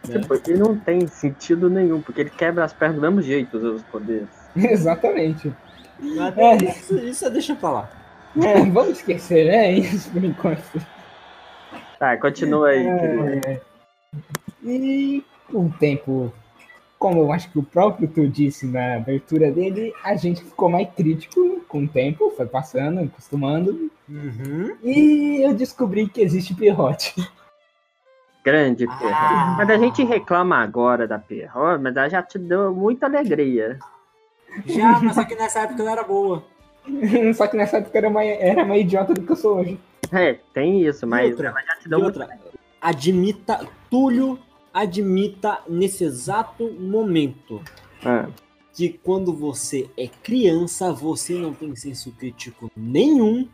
[0.07, 0.19] Né?
[0.19, 3.83] Tipo, ele não tem sentido nenhum, porque ele quebra as pernas do mesmo jeito, os
[3.83, 4.27] poderes.
[4.55, 5.51] Exatamente.
[5.99, 6.55] Mas É.
[6.57, 7.89] isso, isso deixa pra lá.
[8.43, 10.61] É, vamos esquecer, é isso por enquanto.
[11.99, 13.47] Tá, continua aí, querido.
[13.47, 13.61] É.
[14.63, 16.33] E com o tempo,
[16.99, 20.87] como eu acho que o próprio tu disse na abertura dele, a gente ficou mais
[20.95, 24.77] crítico com o tempo, foi passando, acostumando, Uhum.
[24.83, 27.15] e eu descobri que existe Pierrot.
[28.43, 29.09] Grande Perro.
[29.11, 29.55] Ah.
[29.57, 33.79] Mas a gente reclama agora da Perro, mas ela já te deu muita alegria.
[34.67, 36.43] Já, mas só que nessa época ela era boa.
[37.35, 39.79] Só que nessa época eu era mais, era mais idiota do que eu sou hoje.
[40.11, 41.49] É, tem isso, mas outra?
[41.49, 42.39] ela já te deu muita outra,
[42.79, 44.39] admita, Túlio,
[44.73, 47.61] admita nesse exato momento
[48.03, 48.27] Ah,
[48.73, 53.47] que quando você é criança, você não tem senso crítico nenhum.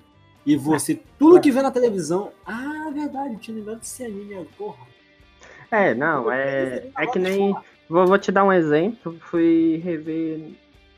[0.44, 2.32] E você, tudo que vê na televisão.
[2.44, 4.88] Ah, verdade, tinha lembrado desse anime, porra.
[5.70, 7.56] É, não, é, é que nem.
[7.88, 9.16] Vou, vou te dar um exemplo.
[9.22, 10.54] Fui rever.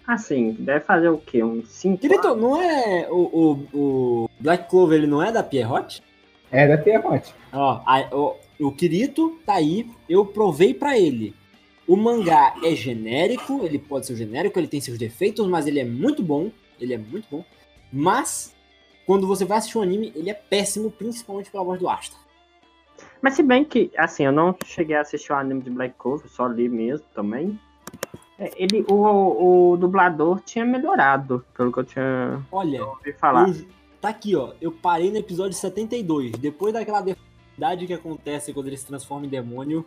[0.05, 1.43] Assim, deve fazer o quê?
[1.43, 6.03] Uns 5 Querido, não é o, o, o Black Clover, ele não é da Pierrot?
[6.51, 7.33] Era Pierrot.
[7.53, 11.33] Ó, a- o, o Kirito tá aí, eu provei pra ele.
[11.87, 15.85] O mangá é genérico, ele pode ser genérico, ele tem seus defeitos, mas ele é
[15.85, 16.51] muito bom.
[16.79, 17.45] Ele é muito bom.
[17.91, 18.53] Mas,
[19.05, 22.15] quando você vai assistir um anime, ele é péssimo, principalmente pela voz do Asta.
[23.21, 26.29] Mas se bem que, assim, eu não cheguei a assistir o anime de Black Clover,
[26.29, 27.57] só li mesmo também.
[28.39, 33.47] É, Ele, o, o dublador tinha melhorado, pelo que eu tinha Olha, ouvido falar.
[33.49, 33.65] eu-
[34.01, 34.51] tá aqui, ó.
[34.59, 39.29] Eu parei no episódio 72, depois daquela deformidade que acontece quando ele se transforma em
[39.29, 39.85] demônio.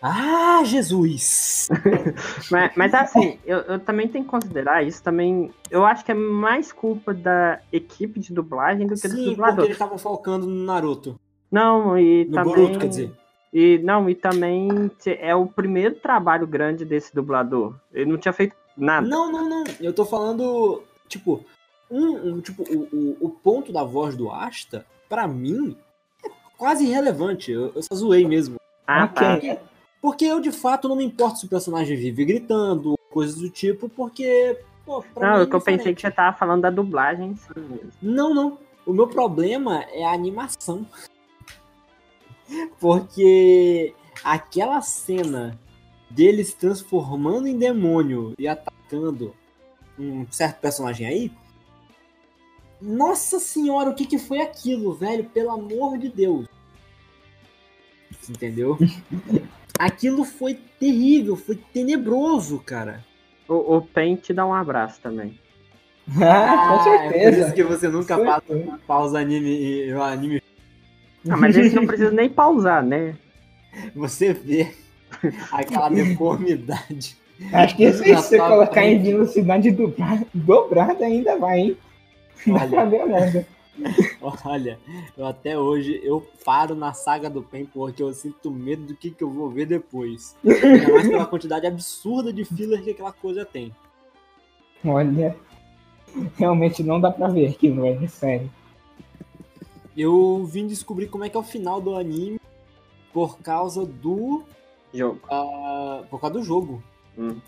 [0.00, 1.68] Ah, Jesus!
[2.50, 5.50] Mas, mas assim, eu, eu também tenho que considerar isso também.
[5.70, 9.30] Eu acho que é mais culpa da equipe de dublagem do que do Sim, porque
[9.30, 9.64] dublador.
[9.64, 11.18] eles estavam focando no Naruto.
[11.50, 12.54] Não, e No também.
[12.54, 13.12] Boruto, quer dizer.
[13.58, 14.68] E não, e também
[15.06, 17.74] é o primeiro trabalho grande desse dublador.
[17.90, 19.06] Ele não tinha feito nada.
[19.08, 19.64] Não, não, não.
[19.80, 21.42] Eu tô falando, tipo,
[21.90, 25.74] um, um- tipo, o, o, o ponto da voz do Asta, pra mim,
[26.22, 26.28] é
[26.58, 27.50] quase irrelevante.
[27.50, 28.56] Eu, eu só zoei mesmo.
[28.86, 29.14] Ah, Ok.
[29.14, 29.32] tá.
[29.32, 29.58] Porque,
[30.02, 33.88] porque eu, de fato, não me importo se o personagem vive gritando, coisas do tipo,
[33.88, 37.30] porque, pô, pra Não, mim é que eu pensei que você tava falando da dublagem
[37.30, 37.90] em si mesmo.
[38.02, 38.58] Não, não.
[38.84, 40.86] O meu problema é a animação.
[42.80, 45.58] Porque aquela cena
[46.10, 49.34] dele se transformando em demônio e atacando
[49.98, 51.32] um certo personagem aí.
[52.80, 55.24] Nossa senhora, o que, que foi aquilo, velho?
[55.24, 56.46] Pelo amor de Deus.
[58.28, 58.76] Entendeu?
[59.78, 63.04] aquilo foi terrível, foi tenebroso, cara.
[63.48, 65.38] O, o Pen te dá um abraço também.
[66.22, 67.40] Ah, com É por certeza.
[67.40, 68.80] isso que você nunca passa, certeza.
[68.86, 70.40] pausa anime e o anime
[71.28, 73.14] Ah, mas esse não precisa nem pausar, né?
[73.94, 74.72] você vê
[75.52, 77.16] aquela deformidade.
[77.52, 79.10] Acho que se você colocar em frente.
[79.12, 81.76] velocidade dobra- dobrada ainda vai, hein?
[82.46, 83.46] Dá pra Olha, ver a merda.
[84.44, 84.78] olha,
[85.18, 89.10] eu até hoje eu paro na saga do Pen porque eu sinto medo do que,
[89.10, 90.34] que eu vou ver depois.
[90.44, 93.70] Ainda mais pela quantidade absurda de filler que aquela coisa tem.
[94.84, 95.36] Olha,
[96.38, 98.50] realmente não dá pra ver aquilo, velho, sério.
[99.96, 102.40] Eu vim descobrir como é que é o final do anime
[103.12, 104.42] por causa do.
[104.92, 105.20] Jogo.
[105.30, 106.82] ah, por causa do jogo.
[107.18, 107.40] Hum.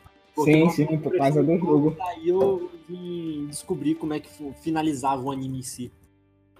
[0.44, 1.96] Sim, sim, por causa do jogo.
[2.00, 4.30] Aí eu vim descobrir como é que
[4.62, 5.92] finalizava o anime em si.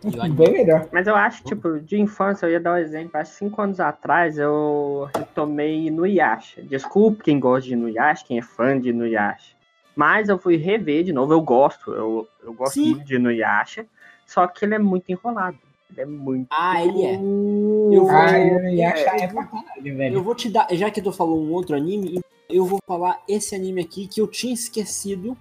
[0.18, 0.88] Anime Bem melhor.
[0.92, 3.12] Mas eu acho, tipo, de infância, eu ia dar um exemplo.
[3.14, 6.62] Acho que cinco anos atrás eu retomei Inuyasha.
[6.62, 9.56] Desculpe quem gosta de Inuyasha, quem é fã de Inuyasha.
[9.96, 11.32] Mas eu fui rever de novo.
[11.32, 12.90] Eu gosto, eu, eu gosto Sim.
[12.90, 13.86] muito de Inuyasha.
[14.26, 15.58] Só que ele é muito enrolado.
[15.90, 16.46] Ele é muito.
[16.50, 17.14] Ah, ele é.
[17.16, 18.92] Eu vou- Ah, é
[19.28, 20.14] caralho, velho.
[20.16, 23.54] Eu vou te dar, já que tu falou um outro anime, eu vou falar esse
[23.54, 25.36] anime aqui que eu tinha esquecido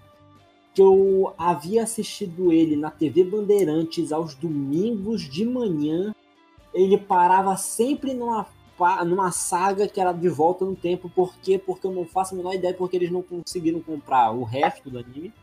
[0.74, 6.14] que eu havia assistido ele na TV Bandeirantes aos domingos de manhã.
[6.74, 8.46] Ele parava sempre numa,
[9.06, 11.10] numa saga que era de volta no tempo.
[11.10, 11.58] Por quê?
[11.58, 15.00] Porque eu não faço a menor ideia porque eles não conseguiram comprar o resto do
[15.00, 15.34] anime.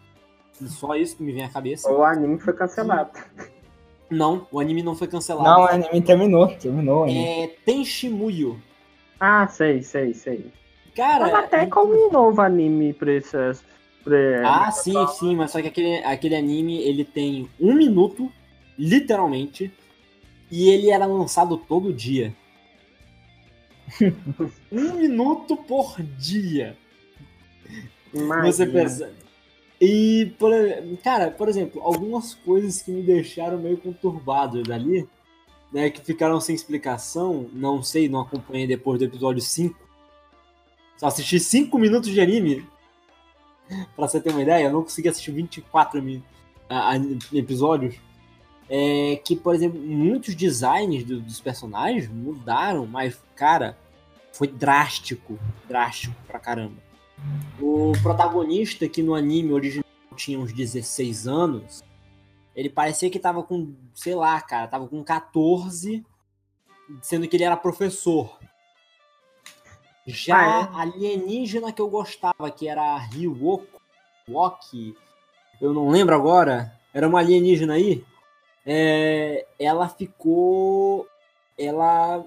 [0.52, 1.92] Só isso que me vem à cabeça.
[1.92, 3.10] O anime foi cancelado.
[4.10, 5.48] Não, o anime não foi cancelado.
[5.48, 6.48] Não, o anime terminou.
[6.48, 7.24] Terminou o anime.
[7.24, 8.60] É Tenshimuyo.
[9.18, 10.52] Ah, sei, sei, sei.
[10.94, 13.64] Cara, Mas até como um novo anime pra essas.
[14.04, 14.66] Pra...
[14.66, 18.30] Ah, sim, sim, mas só que aquele, aquele anime ele tem um minuto,
[18.78, 19.72] literalmente,
[20.50, 22.34] e ele era lançado todo dia.
[24.70, 26.76] um minuto por dia.
[28.12, 28.52] Imagina.
[28.52, 29.23] Você pensa.
[29.84, 30.50] E, por,
[31.02, 35.06] cara, por exemplo, algumas coisas que me deixaram meio conturbado dali,
[35.72, 39.78] né, que ficaram sem explicação, não sei, não acompanhei depois do episódio 5.
[40.96, 42.66] Só assisti 5 minutos de anime.
[43.96, 46.22] pra você ter uma ideia, eu não consegui assistir 24 mi-
[46.68, 47.96] a- a- episódios.
[48.70, 53.76] É que, por exemplo, muitos designs do- dos personagens mudaram, mas, cara,
[54.32, 55.38] foi drástico.
[55.68, 56.76] Drástico pra caramba.
[57.60, 59.84] O protagonista, que no anime original
[60.16, 61.82] tinha uns 16 anos,
[62.54, 66.04] ele parecia que tava com, sei lá, cara, tava com 14,
[67.00, 68.38] sendo que ele era professor.
[70.06, 73.80] Já Ah, a alienígena que eu gostava, que era a Ryuoko,
[74.28, 74.94] Woki,
[75.60, 78.04] eu não lembro agora, era uma alienígena aí,
[78.66, 81.06] é, ela ficou,
[81.58, 82.24] ela,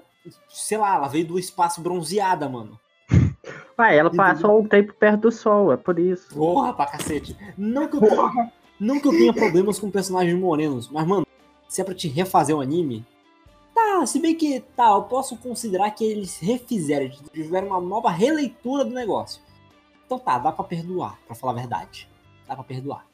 [0.48, 2.78] sei lá, ela veio do espaço bronzeada, mano.
[3.78, 6.34] Ah, ela passou um tempo perto do sol, é por isso.
[6.34, 7.36] Porra, pra cacete.
[7.56, 8.00] Não que, eu,
[8.80, 11.24] não que eu tenha problemas com personagens morenos, mas, mano,
[11.68, 13.06] se é pra te refazer o anime.
[13.72, 18.10] Tá, se bem que, tá, eu posso considerar que eles refizeram, eles tiveram uma nova
[18.10, 19.40] releitura do negócio.
[20.04, 22.08] Então tá, dá pra perdoar, pra falar a verdade.
[22.48, 23.06] Dá pra perdoar.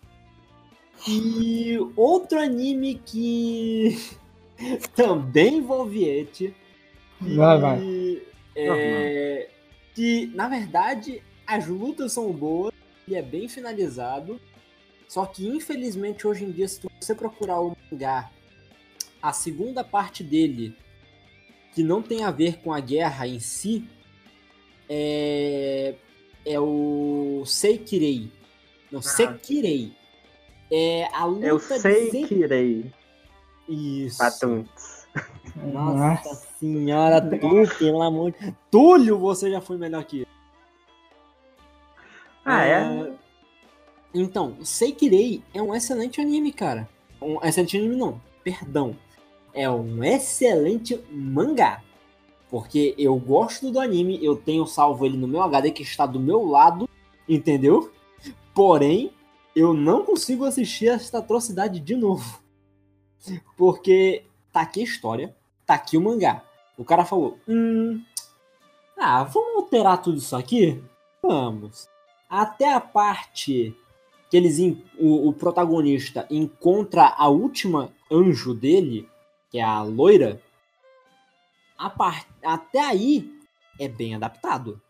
[1.06, 3.98] E outro anime que
[4.96, 6.64] também envolve.
[7.20, 8.22] Vai, vai.
[8.56, 9.50] É,
[9.94, 12.72] que, na verdade, as lutas são boas,
[13.06, 14.40] ele é bem finalizado.
[15.08, 18.30] Só que, infelizmente, hoje em dia, se você procurar o mangá,
[19.22, 20.76] a segunda parte dele,
[21.74, 23.88] que não tem a ver com a guerra em si,
[24.88, 25.94] é,
[26.44, 28.30] é o Seikirei.
[28.90, 29.92] Não, Sekirei.
[30.70, 32.92] É a luta Eu de sei irei.
[33.68, 34.18] Isso.
[34.18, 34.93] Patuntes.
[35.56, 40.26] Nossa senhora, Túlio, pelo amor de Túlio, você já foi melhor que eu.
[42.44, 43.12] Ah, é?
[44.12, 46.88] Então, Seikirei é um excelente anime, cara.
[47.20, 48.96] Um excelente anime não, perdão.
[49.52, 51.82] É um excelente mangá.
[52.50, 56.20] Porque eu gosto do anime, eu tenho salvo ele no meu HD que está do
[56.20, 56.88] meu lado,
[57.28, 57.92] entendeu?
[58.54, 59.12] Porém,
[59.56, 62.40] eu não consigo assistir esta atrocidade de novo.
[63.56, 65.34] Porque tá aqui a história,
[65.66, 66.42] tá aqui o mangá.
[66.76, 68.02] O cara falou: Hum.
[68.96, 70.82] Ah, vamos alterar tudo isso aqui?
[71.22, 71.88] Vamos.
[72.28, 73.76] Até a parte
[74.30, 74.58] que eles
[74.98, 79.08] o, o protagonista encontra a última anjo dele,
[79.50, 80.40] que é a loira.
[81.78, 82.26] A par...
[82.42, 83.32] Até aí
[83.78, 84.80] é bem adaptado.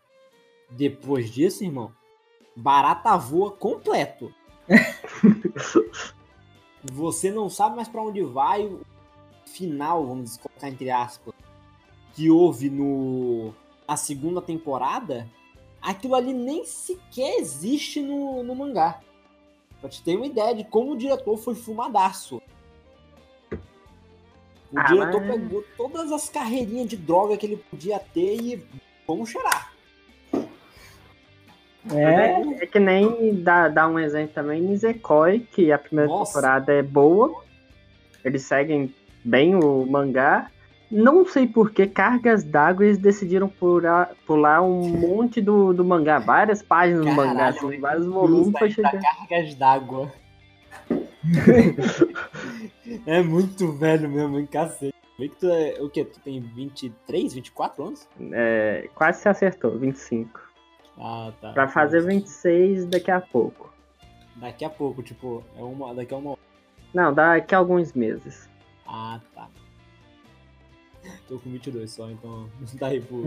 [0.69, 1.91] Depois disso, irmão,
[2.55, 4.33] barata voa completo.
[6.83, 8.71] Você não sabe mais pra onde vai.
[9.45, 11.33] Final, vamos colocar entre aspas,
[12.13, 13.53] que houve no
[13.87, 15.27] a segunda temporada,
[15.81, 18.99] aquilo ali nem sequer existe no, no mangá.
[19.79, 22.41] Pra te ter uma ideia de como o diretor foi fumadaço.
[24.71, 28.65] O Ah, diretor mas- pegou todas as carreirinhas de droga que ele podia ter e
[29.07, 29.71] vamos cheirar.
[31.93, 36.33] É, É que nem dá, dá um exemplo também, Nisekoi, que a primeira Nossa.
[36.33, 37.43] temporada é boa.
[38.23, 38.93] Eles seguem
[39.25, 40.49] bem o mangá.
[40.91, 46.19] Não sei por que cargas d'água eles decidiram pular, pular um monte do, do mangá,
[46.19, 48.91] várias páginas do mangá, Caralho, assim, vários volumes da- pra chegar.
[49.01, 50.11] cargas d'água.
[53.05, 54.93] é muito velho mesmo, hein, cacete.
[55.17, 55.81] Que tu é.
[55.81, 56.03] O quê?
[56.05, 58.07] Tu tem 23, 24 anos?
[58.33, 60.39] É, quase se acertou, 25.
[60.97, 61.53] Ah, tá.
[61.53, 63.73] Pra fazer 26 daqui a pouco.
[64.35, 65.95] Daqui a pouco, tipo, é uma.
[65.95, 66.37] Daqui a uma.
[66.93, 68.49] Não, daqui a alguns meses.
[68.87, 69.49] Ah, tá.
[71.27, 73.23] Tô com 22 só, então não dá aí por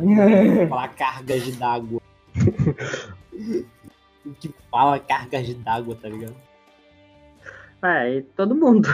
[0.68, 2.00] falar cargas de d'água.
[4.26, 6.34] O que fala cargas de d'água, tá ligado?
[7.82, 8.88] É, e todo mundo.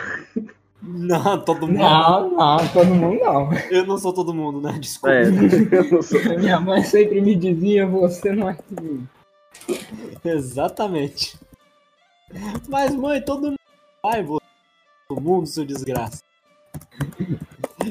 [0.81, 1.79] Não, todo mundo.
[1.79, 3.53] Não, não, todo mundo não.
[3.71, 4.79] Eu não sou todo mundo, né?
[4.79, 5.15] Desculpa.
[5.15, 6.21] É, eu não sou.
[6.39, 9.09] Minha mãe sempre me dizia, você não é todo mundo.
[10.25, 11.39] Exatamente.
[12.69, 13.61] Mas, mãe, todo mundo
[14.03, 14.45] vai, você.
[15.09, 16.23] Todo mundo, seu desgraça.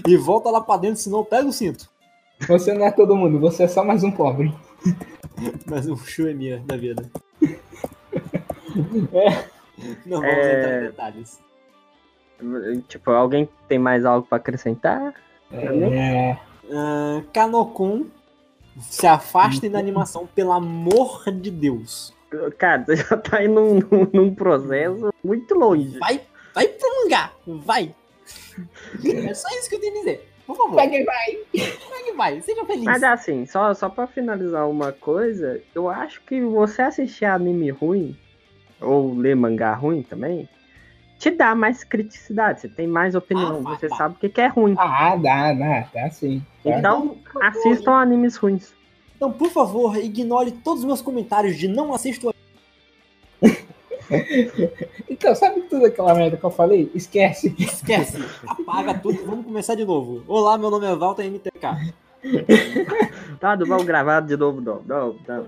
[0.07, 1.89] E volta lá pra dentro, senão pega o cinto.
[2.47, 4.53] Você não é todo mundo, você é só mais um pobre.
[5.65, 7.09] Mas o show é minha da vida.
[9.13, 9.45] É.
[10.05, 10.59] Não vamos É.
[10.59, 11.39] entrar em detalhes.
[12.87, 15.13] Tipo, alguém tem mais algo pra acrescentar?
[15.51, 16.37] É,
[16.71, 18.05] Ah, Kanokun
[18.79, 22.13] se afastem da animação, pelo amor de Deus.
[22.57, 25.99] Cara, você já tá indo num, num- num processo muito longe.
[25.99, 26.21] Vai,
[26.55, 27.93] vai pro mangá, vai.
[29.05, 30.29] É só isso que eu tenho a dizer.
[30.45, 31.37] Por favor, Pega e vai.
[31.89, 32.83] vai, vai, seja feliz.
[32.83, 38.17] Mas assim, só, só pra finalizar uma coisa, eu acho que você assistir anime ruim,
[38.81, 40.49] ou ler mangá ruim também,
[41.17, 43.95] te dá mais criticidade, você tem mais opinião, Ah, você tá.
[43.95, 44.75] sabe o que que é ruim.
[44.77, 46.41] Ah, dá, dá, dá sim.
[46.61, 46.77] Tá?
[46.77, 48.73] Então, assistam animes ruins.
[49.15, 52.33] Então, por favor, ignore todos os meus comentários de não assisto
[55.09, 56.91] Então, sabe tudo aquela merda que eu falei?
[56.93, 57.55] Esquece.
[57.59, 60.23] Esquece, apaga tudo, vamos começar de novo.
[60.27, 61.93] Olá, meu nome é Walter MTK.
[63.39, 64.81] Tá, não vamos gravar de novo, não.
[64.85, 65.45] Não, não.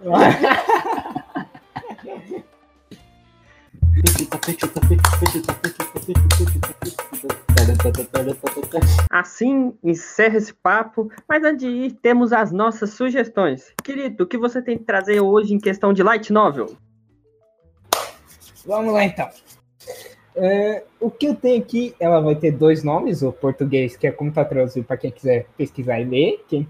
[9.09, 13.73] Assim encerra esse papo, mas antes de ir, temos as nossas sugestões.
[13.81, 16.75] Querido, o que você tem que trazer hoje em questão de light novel?
[18.65, 19.29] Vamos lá então.
[20.35, 24.11] É, o que eu tenho aqui, ela vai ter dois nomes, o português, que é
[24.11, 26.67] como tá traduzido para quem quiser pesquisar e ler, quem,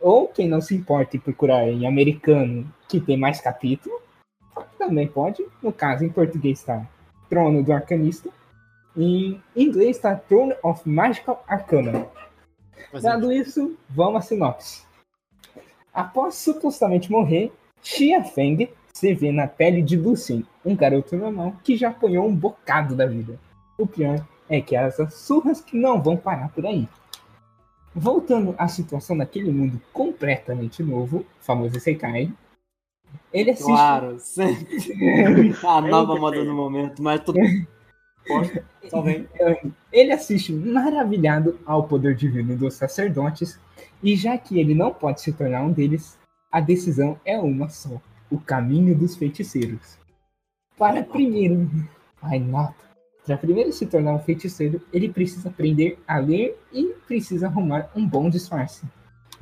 [0.00, 4.00] ou quem não se importa e procurar em americano, que tem mais capítulo,
[4.78, 5.44] também pode.
[5.62, 6.88] No caso, em português está
[7.28, 8.30] Trono do Arcanista,
[8.96, 12.08] em inglês está Throne of Magical Arcana.
[13.00, 14.84] Dado isso, vamos à sinopse.
[15.92, 21.76] Após supostamente morrer, Xia Feng se vê na pele de Lucien, um garoto normal que
[21.76, 23.38] já apanhou um bocado da vida.
[23.76, 26.88] O pior é que as surras que não vão parar por aí.
[27.94, 32.32] Voltando à situação daquele mundo completamente novo, famoso Sekai,
[33.30, 34.16] ele assiste Claro.
[35.62, 37.38] A nova moda do momento, mas tudo.
[39.92, 43.60] Ele assiste maravilhado ao poder divino dos sacerdotes,
[44.02, 46.18] e já que ele não pode se tornar um deles,
[46.50, 49.98] a decisão é uma só: o caminho dos feiticeiros.
[50.76, 51.70] Para primeiro,
[52.40, 52.86] nota.
[53.24, 58.06] Para primeiro se tornar um feiticeiro, ele precisa aprender a ler e precisa arrumar um
[58.06, 58.86] bom disfarce.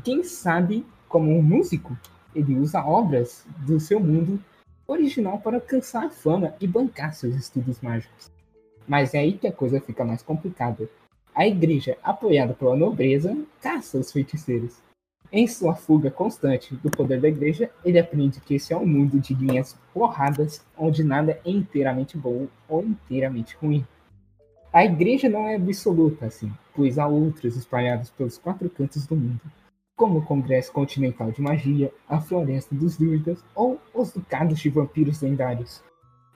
[0.02, 1.96] Quem sabe, como um músico,
[2.34, 4.42] ele usa obras do seu mundo
[4.86, 8.30] original para alcançar a fama e bancar seus estudos mágicos.
[8.86, 10.88] Mas é aí que a coisa fica mais complicada.
[11.34, 14.82] A igreja, apoiada pela nobreza, caça os feiticeiros.
[15.36, 19.18] Em sua fuga constante do poder da igreja, ele aprende que esse é um mundo
[19.18, 23.84] de linhas porradas, onde nada é inteiramente bom ou inteiramente ruim.
[24.72, 29.40] A igreja não é absoluta assim, pois há outros espalhados pelos quatro cantos do mundo,
[29.96, 35.20] como o Congresso Continental de Magia, a Floresta dos Druidas ou os Ducados de Vampiros
[35.20, 35.82] Lendários.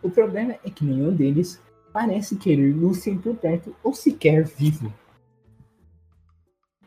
[0.03, 4.93] O problema é que nenhum deles parece querer Lucien por perto ou sequer vivo.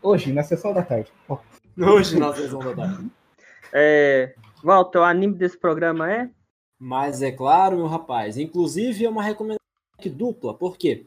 [0.04, 1.10] Hoje, na sessão da tarde.
[1.30, 1.38] Ó,
[1.78, 3.10] Hoje na sessão da tarde.
[3.74, 6.30] É, Walter, o anime desse programa é?
[6.80, 8.38] Mas é claro, meu rapaz.
[8.38, 9.62] Inclusive é uma recomendação
[10.10, 11.06] dupla, porque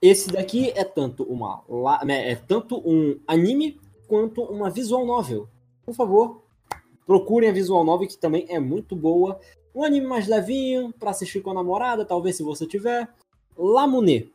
[0.00, 1.62] esse daqui é tanto uma
[2.04, 3.78] né, é tanto um anime
[4.08, 5.48] quanto uma visual novel.
[5.84, 6.42] Por favor,
[7.06, 9.38] procurem a visual novel que também é muito boa.
[9.74, 13.08] Um anime mais levinho para assistir com a namorada, talvez se você tiver.
[13.56, 14.32] Lamune.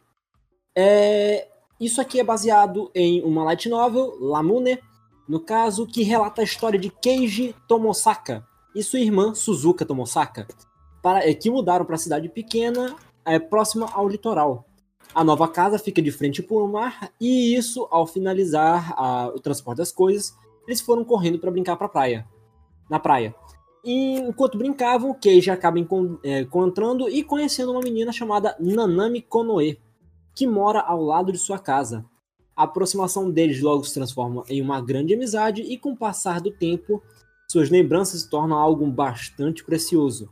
[0.76, 1.48] É,
[1.80, 4.80] isso aqui é baseado em uma light novel, Lamune,
[5.28, 8.46] no caso que relata a história de Keiji Tomosaka
[8.76, 10.48] e sua irmã Suzuka Tomosaka,
[11.02, 14.66] para, é, que mudaram para a cidade pequena é, próxima ao litoral.
[15.14, 19.40] A nova casa fica de frente para o mar e isso, ao finalizar a- o
[19.40, 20.36] transporte das coisas,
[20.68, 22.28] eles foram correndo para brincar pra praia,
[22.90, 23.34] na praia.
[23.84, 25.78] E enquanto brincavam, Keiji acaba
[26.24, 29.80] é, encontrando e conhecendo uma menina chamada Nanami Konoe,
[30.34, 32.04] que mora ao lado de sua casa.
[32.56, 36.52] A aproximação deles logo se transforma em uma grande amizade e com o passar do
[36.52, 37.04] tempo,
[37.52, 40.30] suas lembranças se tornam algo bastante precioso.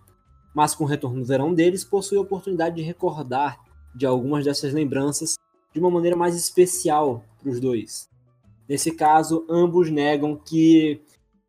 [0.55, 3.59] Mas com o retorno do verão deles, possui a oportunidade de recordar
[3.93, 5.35] de algumas dessas lembranças
[5.73, 8.09] de uma maneira mais especial para os dois.
[8.69, 11.01] Nesse caso, ambos negam que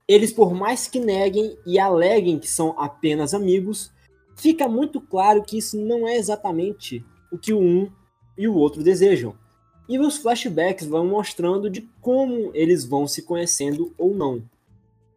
[0.09, 3.93] eles, por mais que neguem e aleguem que são apenas amigos,
[4.35, 7.91] fica muito claro que isso não é exatamente o que um
[8.37, 9.37] e o outro desejam.
[9.89, 14.43] E os flashbacks vão mostrando de como eles vão se conhecendo ou não.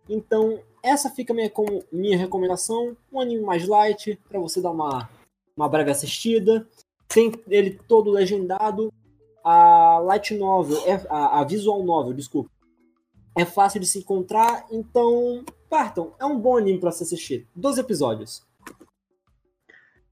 [0.10, 2.96] Então, essa fica minha, como, minha recomendação.
[3.12, 5.10] Um anime mais light, para você dar uma,
[5.56, 6.68] uma breve assistida.
[7.08, 8.92] Tem ele todo legendado.
[9.44, 12.50] A light novel, é, a, a visual novel, desculpa,
[13.38, 14.66] é fácil de se encontrar.
[14.70, 16.14] Então, partam.
[16.20, 17.48] É um bom anime para se assistir.
[17.56, 18.46] 12 episódios.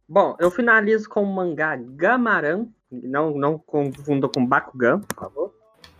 [0.07, 2.67] Bom, eu finalizo com o mangá Gamaran.
[2.91, 5.53] Não, não confunda com Bakugan, por favor.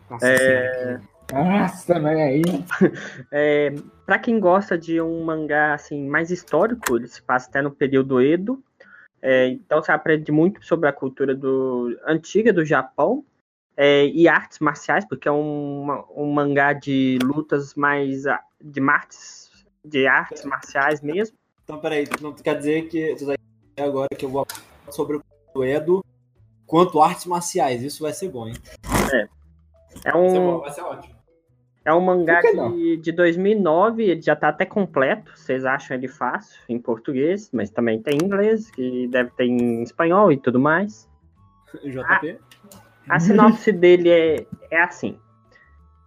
[0.10, 1.02] Nossa É, senhora.
[1.34, 2.42] Nossa, mas aí.
[3.32, 3.74] É,
[4.06, 8.22] para quem gosta de um mangá assim mais histórico, ele se passa até no período
[8.22, 8.64] Edo.
[9.22, 13.26] É, então você aprende muito sobre a cultura do, antiga do Japão
[13.76, 19.66] é, e artes marciais, porque é um, um mangá de lutas mais ah, de artes,
[19.84, 21.36] de artes marciais mesmo.
[21.64, 23.16] Então, peraí, não quer dizer que
[23.82, 25.20] agora que eu vou falar sobre
[25.56, 26.06] o Edo
[26.66, 27.84] quanto artes marciais.
[27.84, 28.56] Isso vai ser bom, hein?
[30.04, 31.16] É Vai ser um, bom, vai ser ótimo.
[31.86, 36.08] É um mangá que de, de 2009, ele já tá até completo, vocês acham ele
[36.08, 40.60] fácil em português, mas também tem em inglês, que deve ter em espanhol e tudo
[40.60, 41.08] mais.
[41.86, 42.40] JP?
[43.08, 45.20] A sinopse dele é, é assim.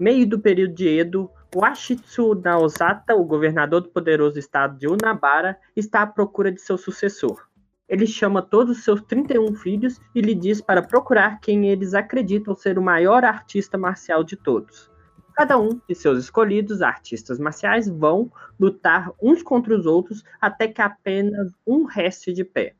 [0.01, 5.57] Meio do período de Edo, o Ashitsu Naosata, o governador do poderoso estado de Unabara,
[5.77, 7.48] está à procura de seu sucessor.
[7.89, 12.55] Ele chama todos os seus 31 filhos e lhe diz para procurar quem eles acreditam
[12.55, 14.91] ser o maior artista marcial de todos.
[15.35, 20.83] Cada um de seus escolhidos artistas marciais vão lutar uns contra os outros até que
[20.83, 22.75] apenas um reste de pé.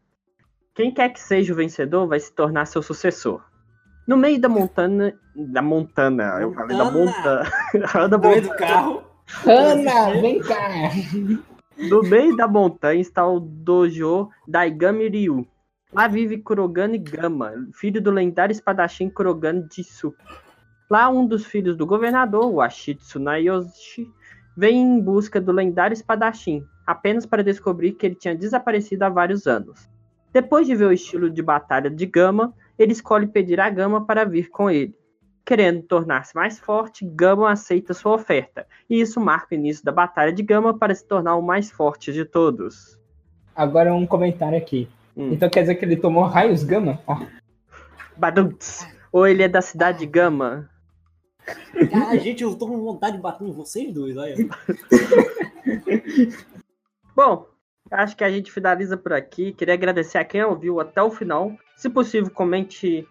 [0.75, 3.43] Quem quer que seja o vencedor vai se tornar seu sucessor.
[4.07, 5.15] No meio da montanha.
[5.37, 7.51] Da montana, eu falei da Montana.
[7.75, 8.09] montanha.
[8.09, 9.03] da No meio do carro.
[9.47, 10.59] Ana, vem cá!
[11.79, 15.47] No meio da montanha está o dojo Daigami Ryu.
[15.93, 20.13] Lá vive Kurogane Gama, filho do lendário espadachim Kurogane Jitsu.
[20.91, 24.11] Lá um dos filhos do governador, o Ashitsu Nayoshi,
[24.57, 29.47] vem em busca do lendário espadachim, apenas para descobrir que ele tinha desaparecido há vários
[29.47, 29.89] anos.
[30.33, 34.25] Depois de ver o estilo de batalha de Gama, ele escolhe pedir a Gama para
[34.25, 34.98] vir com ele.
[35.49, 40.31] Querendo tornar-se mais forte, Gama aceita sua oferta, e isso marca o início da Batalha
[40.31, 43.01] de Gama para se tornar o mais forte de todos.
[43.57, 44.87] Agora um comentário aqui.
[45.17, 45.33] Hum.
[45.33, 47.01] Então quer dizer que ele tomou raios gama?
[47.07, 47.25] Ó,
[48.15, 48.87] Badunts.
[49.11, 50.69] Ou ele é da cidade de Gama?
[51.95, 54.37] Ah, gente, eu tô com vontade de bater em vocês dois, olha.
[57.17, 57.47] Bom,
[57.91, 59.55] acho que a gente finaliza por aqui.
[59.55, 61.57] Queria agradecer a quem ouviu até o final.
[61.75, 63.09] Se possível, comente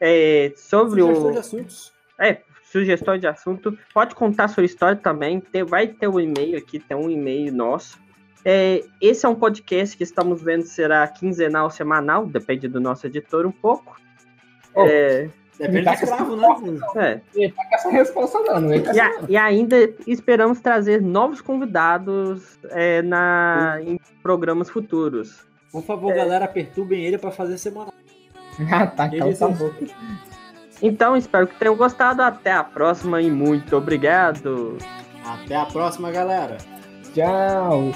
[0.00, 1.40] é, sobre Sugestões de o.
[1.40, 1.92] assuntos.
[2.18, 2.38] É,
[2.70, 3.78] sugestões de assunto.
[3.94, 5.40] Pode contar sua história também.
[5.40, 7.98] Tem- vai ter um e-mail aqui, tem um e-mail nosso.
[8.44, 12.80] É, esse é um podcast que estamos vendo se será quinzenal ou semanal, depende do
[12.80, 13.96] nosso editor um pouco.
[14.74, 14.86] Oh.
[14.86, 15.28] É,
[15.58, 16.46] Depende do Tá escravo, né?
[16.96, 17.20] é.
[17.34, 21.40] ele tá com essa resposta não, não com E, a- e ainda esperamos trazer novos
[21.40, 25.46] convidados é, na, em programas futuros.
[25.72, 27.90] Por favor, galera, perturbem ele pra fazer semana.
[28.72, 29.18] Ah, tá, sim.
[29.18, 29.70] bom.
[30.82, 32.22] Então, espero que tenham gostado.
[32.22, 34.78] Até a próxima e muito obrigado.
[35.24, 36.58] Até a próxima, galera.
[37.14, 37.92] Tchau.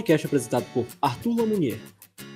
[0.00, 1.78] Podcast apresentado por Arthur Lamounier,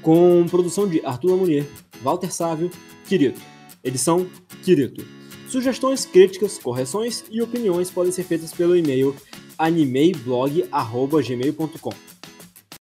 [0.03, 1.67] com produção de Arthur Lamounier,
[2.03, 2.71] Walter Sávio,
[3.07, 3.41] Quirito.
[3.83, 4.29] Edição
[4.63, 5.05] Quirito.
[5.49, 9.17] Sugestões, críticas, correções e opiniões podem ser feitas pelo e-mail
[9.59, 12.14] animeiblog.gmail.com.